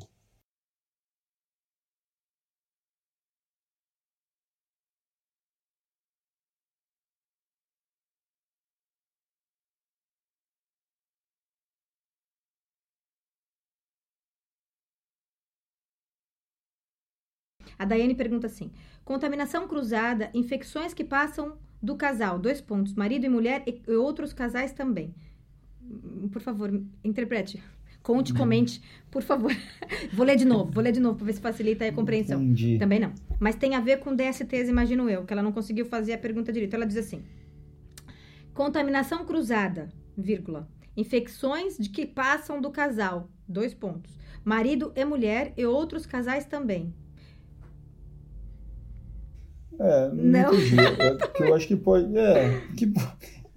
[17.84, 18.72] A Daiane pergunta assim:
[19.04, 24.72] contaminação cruzada, infecções que passam do casal, dois pontos, marido e mulher e outros casais
[24.72, 25.14] também.
[25.82, 26.72] Hum, Por favor,
[27.04, 27.62] interprete.
[28.02, 28.82] Conte, comente,
[29.12, 29.52] por favor.
[30.14, 32.42] Vou ler de novo, vou ler de novo para ver se facilita a compreensão.
[32.42, 32.78] Entendi.
[32.78, 33.14] Também não.
[33.40, 36.52] Mas tem a ver com DSTs, imagino eu, que ela não conseguiu fazer a pergunta
[36.52, 36.74] direito.
[36.74, 37.24] Ela diz assim:
[38.54, 40.70] contaminação cruzada, vírgula.
[40.96, 44.18] Infecções de que passam do casal, dois pontos.
[44.44, 46.94] Marido e mulher e outros casais também.
[49.80, 50.54] É, não, Não.
[50.54, 50.76] entendi.
[50.80, 52.16] É, eu acho que pode.
[52.18, 52.92] É, que,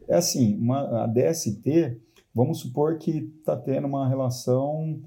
[0.08, 2.00] é assim, uma, a DST,
[2.34, 5.00] vamos supor que está tendo uma relação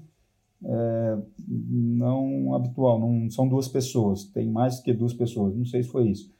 [0.64, 5.88] é, não habitual, não são duas pessoas, tem mais que duas pessoas, não sei se
[5.88, 6.30] foi isso.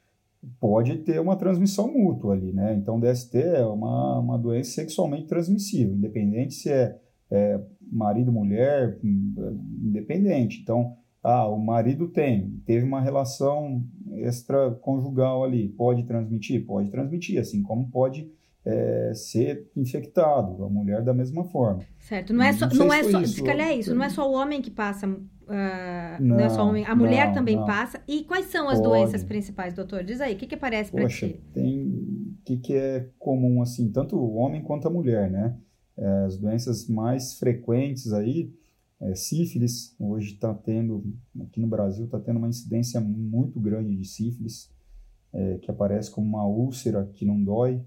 [0.59, 2.75] Pode ter uma transmissão mútua ali, né?
[2.75, 6.99] Então, DST é uma, uma doença sexualmente transmissível, independente se é,
[7.31, 7.61] é
[7.91, 9.35] marido, mulher, hum,
[9.83, 10.61] independente.
[10.63, 16.65] Então, ah, o marido tem, teve uma relação extraconjugal ali, pode transmitir?
[16.67, 18.31] Pode transmitir, assim como pode
[18.65, 21.81] é, ser infectado, a mulher da mesma forma.
[21.99, 22.33] Certo.
[22.33, 22.67] Não é só.
[22.69, 23.35] Não Não é só isso.
[23.35, 23.95] se calhar é isso.
[23.95, 25.07] Não é só o homem que passa.
[25.49, 26.85] ah, não, é só o Não, homem.
[26.87, 27.65] A mulher não, também não.
[27.67, 28.01] passa.
[28.07, 28.89] E quais são as Pode.
[28.89, 30.05] doenças principais, doutor?
[30.05, 31.41] Diz aí, o que, que aparece para Poxa, ti?
[31.53, 35.57] tem o que, que é comum, assim, tanto o homem quanto a mulher, né?
[35.97, 38.51] É, as doenças mais frequentes aí,
[39.01, 41.03] é, sífilis, hoje está tendo,
[41.41, 44.71] aqui no Brasil, está tendo uma incidência muito grande de sífilis,
[45.33, 47.81] é, que aparece como uma úlcera que não dói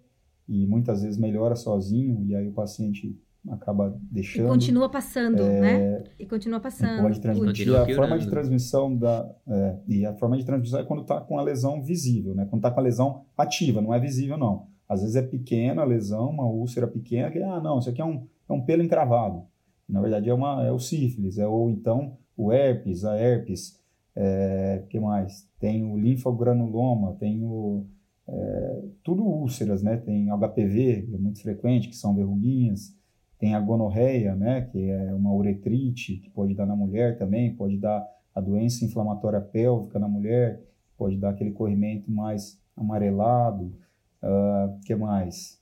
[0.47, 3.17] e muitas vezes melhora sozinho e aí o paciente
[3.49, 4.47] acaba E deixando.
[4.47, 6.03] continua passando, né?
[6.17, 7.01] E continua passando.
[7.01, 7.65] Pode transmitir.
[7.67, 9.29] Continua A forma de transmissão da.
[9.47, 12.45] é, e a forma de transmissão é quando está com a lesão visível, né?
[12.45, 14.67] Quando está com a lesão ativa, não é visível, não.
[14.87, 18.05] Às vezes é pequena a lesão, uma úlcera pequena, que, ah, não, isso aqui é
[18.05, 19.43] um, é um pelo encravado.
[19.87, 23.81] Na verdade, é, uma, é o sífilis, é, ou então o herpes, a herpes.
[24.15, 25.49] É, que mais?
[25.59, 27.85] Tem o linfogranuloma, tem o.
[28.27, 29.97] é, tudo úlceras, né?
[29.97, 32.95] Tem HPV, que é muito frequente, que são verruguinhas.
[33.39, 37.77] Tem a gonorreia, né, que é uma uretrite, que pode dar na mulher também, pode
[37.77, 40.63] dar a doença inflamatória pélvica na mulher,
[40.97, 43.73] pode dar aquele corrimento mais amarelado.
[44.21, 45.61] O que mais?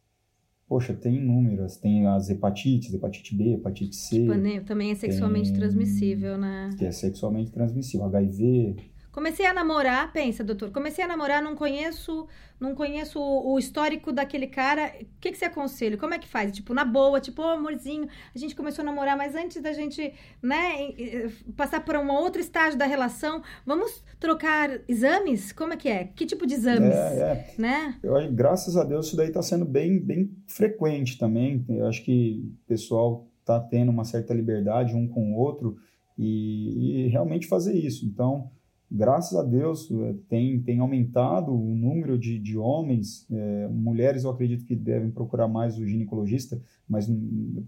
[0.72, 1.76] Poxa, tem inúmeras.
[1.76, 6.70] Tem as hepatites, hepatite B, hepatite C, Tipo, né, Também é sexualmente Tem- transmissível, né?
[6.80, 8.78] que é sexualmente transmissível, HIV.
[9.12, 10.72] Comecei a namorar, pensa, doutor.
[10.72, 14.94] Comecei a namorar, não conheço, não conheço o, o histórico daquele cara.
[15.02, 15.98] O que, que você aconselha?
[15.98, 16.52] Como é que faz?
[16.54, 20.14] Tipo, na boa, tipo, ô amorzinho, a gente começou a namorar, mas antes da gente,
[20.42, 25.52] né, e- e- passar por um outro estágio da relação, vamos trocar exames?
[25.52, 26.06] Como é que é?
[26.06, 26.96] Que tipo de exames?
[26.96, 27.62] É, é.
[27.62, 28.00] Né?
[28.02, 31.66] Eu acho, graças a Deus, isso daí está sendo bem, bem frequente também.
[31.68, 35.76] Eu acho que o pessoal está tendo uma certa liberdade um com o outro
[36.18, 38.06] e, e realmente fazer isso.
[38.06, 38.50] Então,
[38.92, 43.26] graças a Deus, eh, tem, tem aumentado o número de, de homens.
[43.32, 47.10] eh, mulheres, eu acredito que devem procurar mais o ginecologista, mas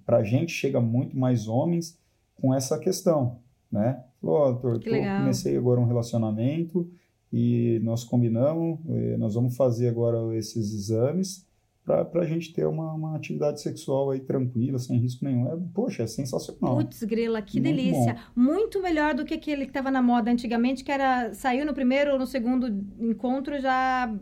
[0.05, 1.97] para a gente chega muito mais homens
[2.35, 3.39] com essa questão,
[3.71, 4.03] né?
[4.19, 4.79] Falou, ó, doutor,
[5.19, 6.89] comecei agora um relacionamento
[7.31, 11.47] e nós combinamos, eh, nós vamos fazer agora esses exames
[11.85, 15.51] para a gente ter uma, uma atividade sexual aí tranquila, sem risco nenhum.
[15.51, 16.77] É, poxa, é sensacional.
[16.77, 18.13] Putz, grila, que Muito delícia.
[18.13, 18.41] Bom.
[18.41, 22.13] Muito melhor do que aquele que estava na moda antigamente, que era saiu no primeiro
[22.13, 22.67] ou no segundo
[22.99, 24.13] encontro já,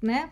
[0.00, 0.30] né?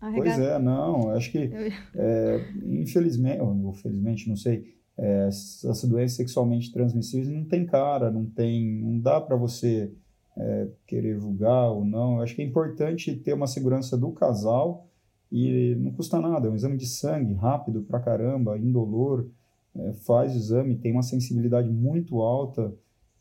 [0.00, 1.38] Pois é, não, acho que,
[1.94, 8.26] é, infelizmente, ou felizmente, não sei, é, essa doença sexualmente transmissível não tem cara, não
[8.26, 9.92] tem, não dá para você
[10.36, 12.16] é, querer julgar ou não.
[12.16, 14.87] Eu acho que é importante ter uma segurança do casal
[15.30, 19.28] e não custa nada, é um exame de sangue rápido pra caramba, indolor,
[19.74, 22.74] é, faz o exame, tem uma sensibilidade muito alta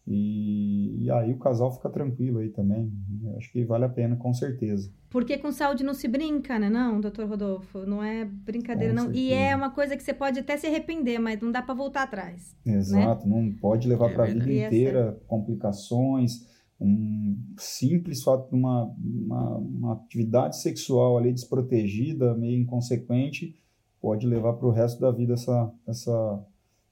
[0.09, 2.89] e, e, aí o casal fica tranquilo aí também.
[3.21, 4.89] Eu acho que vale a pena, com certeza.
[5.09, 7.79] Porque com saúde não se brinca, né, não, doutor Rodolfo?
[7.79, 9.05] Não é brincadeira, com não.
[9.07, 9.25] Certeza.
[9.25, 12.03] E é uma coisa que você pode até se arrepender, mas não dá para voltar
[12.03, 12.55] atrás.
[12.65, 12.75] Né?
[12.75, 13.35] Exato, né?
[13.35, 16.47] não pode levar é para a vida inteira complicações
[16.79, 23.59] um simples fato de uma, uma, uma, atividade sexual ali desprotegida, meio inconsequente,
[23.99, 26.45] pode levar para o resto da vida essa, essa,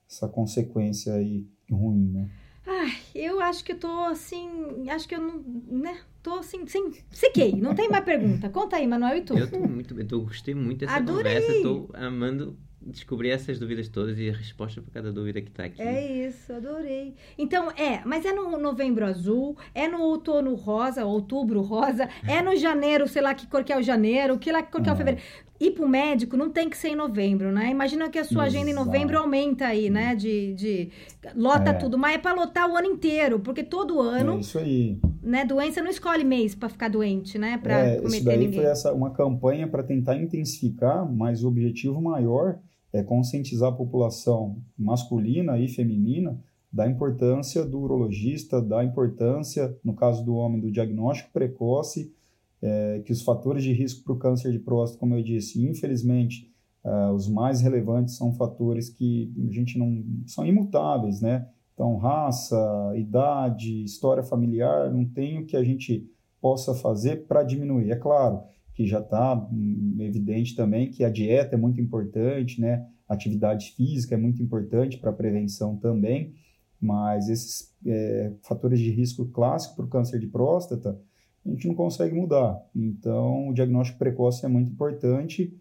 [0.09, 2.29] essa consequência aí ruim, né?
[2.67, 5.99] Ai, eu acho que eu tô assim, acho que eu não, né?
[6.23, 8.49] Tô assim, sem, sequei, não tem mais pergunta.
[8.49, 9.37] Conta aí, Manuel, e tu?
[9.37, 11.41] Eu tô muito, eu tô, gostei muito dessa Adorei.
[11.41, 15.63] conversa, tô amando descobrir essas dúvidas todas e a resposta para cada dúvida que está
[15.65, 15.81] aqui.
[15.81, 17.15] É isso, adorei.
[17.37, 22.55] Então, é, mas é no novembro azul, é no outono rosa, outubro rosa, é no
[22.55, 24.93] janeiro, sei lá que cor que é o janeiro, que lá que cor que é
[24.93, 25.25] o fevereiro.
[25.57, 27.71] Ir pro médico não tem que ser em novembro, né?
[27.71, 30.13] Imagina que a sua agenda em novembro aumenta aí, né?
[30.13, 30.91] De, de
[31.33, 31.73] lota é.
[31.73, 34.33] tudo, mas é para lotar o ano inteiro, porque todo ano.
[34.33, 34.99] É isso aí.
[35.23, 37.57] Né, doença não escolhe mês para ficar doente, né?
[37.57, 38.59] Para é, cometer isso daí ninguém.
[38.59, 42.59] foi essa uma campanha para tentar intensificar, mas o objetivo maior
[42.95, 46.39] é conscientizar a população masculina e feminina
[46.71, 52.13] da importância do urologista, da importância, no caso do homem, do diagnóstico precoce,
[52.61, 56.49] é, que os fatores de risco para o câncer de próstata, como eu disse, infelizmente,
[56.85, 61.49] é, os mais relevantes são fatores que a gente não são imutáveis, né?
[61.73, 67.91] Então, raça, idade, história familiar, não tem o que a gente possa fazer para diminuir.
[67.91, 68.41] É claro,
[68.75, 72.85] que já está hum, evidente também que a dieta é muito importante, né?
[73.07, 76.33] Atividade física é muito importante para prevenção também,
[76.79, 80.99] mas esses é, fatores de risco clássico para o câncer de próstata
[81.45, 82.59] a gente não consegue mudar.
[82.75, 85.55] Então, o diagnóstico precoce é muito importante.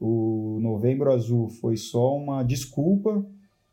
[0.00, 3.24] O Novembro Azul foi só uma desculpa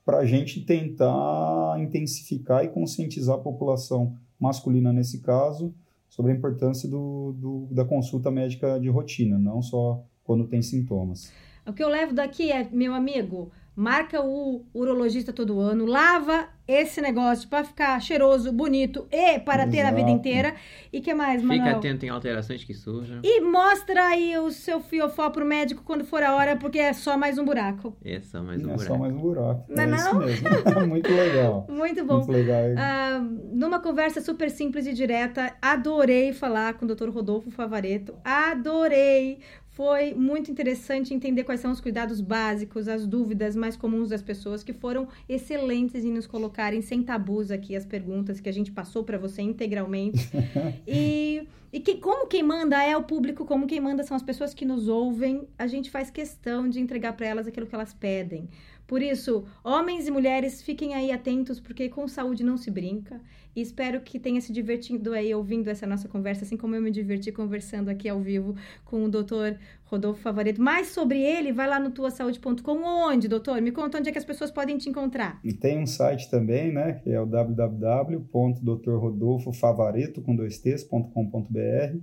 [0.06, 5.74] para a gente tentar intensificar e conscientizar a população masculina nesse caso
[6.14, 11.34] sobre a importância do, do, da consulta médica de rotina, não só quando tem sintomas.
[11.66, 17.02] O que eu levo daqui é, meu amigo, marca o urologista todo ano, lava esse
[17.02, 19.72] negócio para ficar cheiroso, bonito e para Exato.
[19.72, 20.56] ter a vida inteira.
[20.92, 21.66] E que mais, Manuel?
[21.66, 23.20] Fica atento em alterações que surjam.
[23.22, 27.18] E mostra aí o seu fiofó pro médico quando for a hora, porque é só
[27.18, 27.96] mais um buraco.
[28.04, 28.84] É só mais um é buraco.
[28.84, 29.66] É só mais um buraco.
[29.68, 30.20] Não é, é não?
[30.20, 30.50] mesmo.
[30.88, 31.68] Muito legal.
[31.70, 32.18] Muito bom.
[32.18, 32.64] Muito legal.
[32.78, 33.20] Ah,
[33.52, 37.10] numa conversa super simples e direta, adorei falar com o Dr.
[37.10, 38.16] Rodolfo Favareto.
[38.24, 39.40] Adorei
[39.74, 44.64] foi muito interessante entender quais são os cuidados básicos, as dúvidas mais comuns das pessoas,
[44.64, 49.04] que foram excelentes em nos colocarem sem tabus aqui as perguntas que a gente passou
[49.04, 50.30] para você integralmente.
[50.88, 54.54] e e que, como quem manda é o público, como quem manda são as pessoas
[54.54, 58.48] que nos ouvem, a gente faz questão de entregar para elas aquilo que elas pedem.
[58.86, 63.20] Por isso, homens e mulheres, fiquem aí atentos, porque com saúde não se brinca.
[63.56, 66.90] E espero que tenha se divertido aí ouvindo essa nossa conversa, assim como eu me
[66.90, 70.60] diverti conversando aqui ao vivo com o doutor Rodolfo Favareto.
[70.62, 72.84] Mais sobre ele, vai lá no tuasaude.com.
[72.84, 73.62] Onde, doutor?
[73.62, 75.40] Me conta onde é que as pessoas podem te encontrar.
[75.44, 81.98] E tem um site também, né, que é o www.drrodolfofavareto, com dois t's.com.br.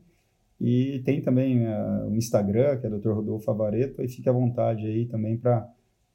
[0.61, 3.13] E tem também uh, o Instagram, que é Dr.
[3.13, 5.67] Rodolfo Favareto, e fique à vontade aí também para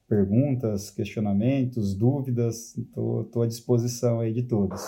[0.07, 4.81] perguntas, questionamentos, dúvidas, estou à disposição aí de todos.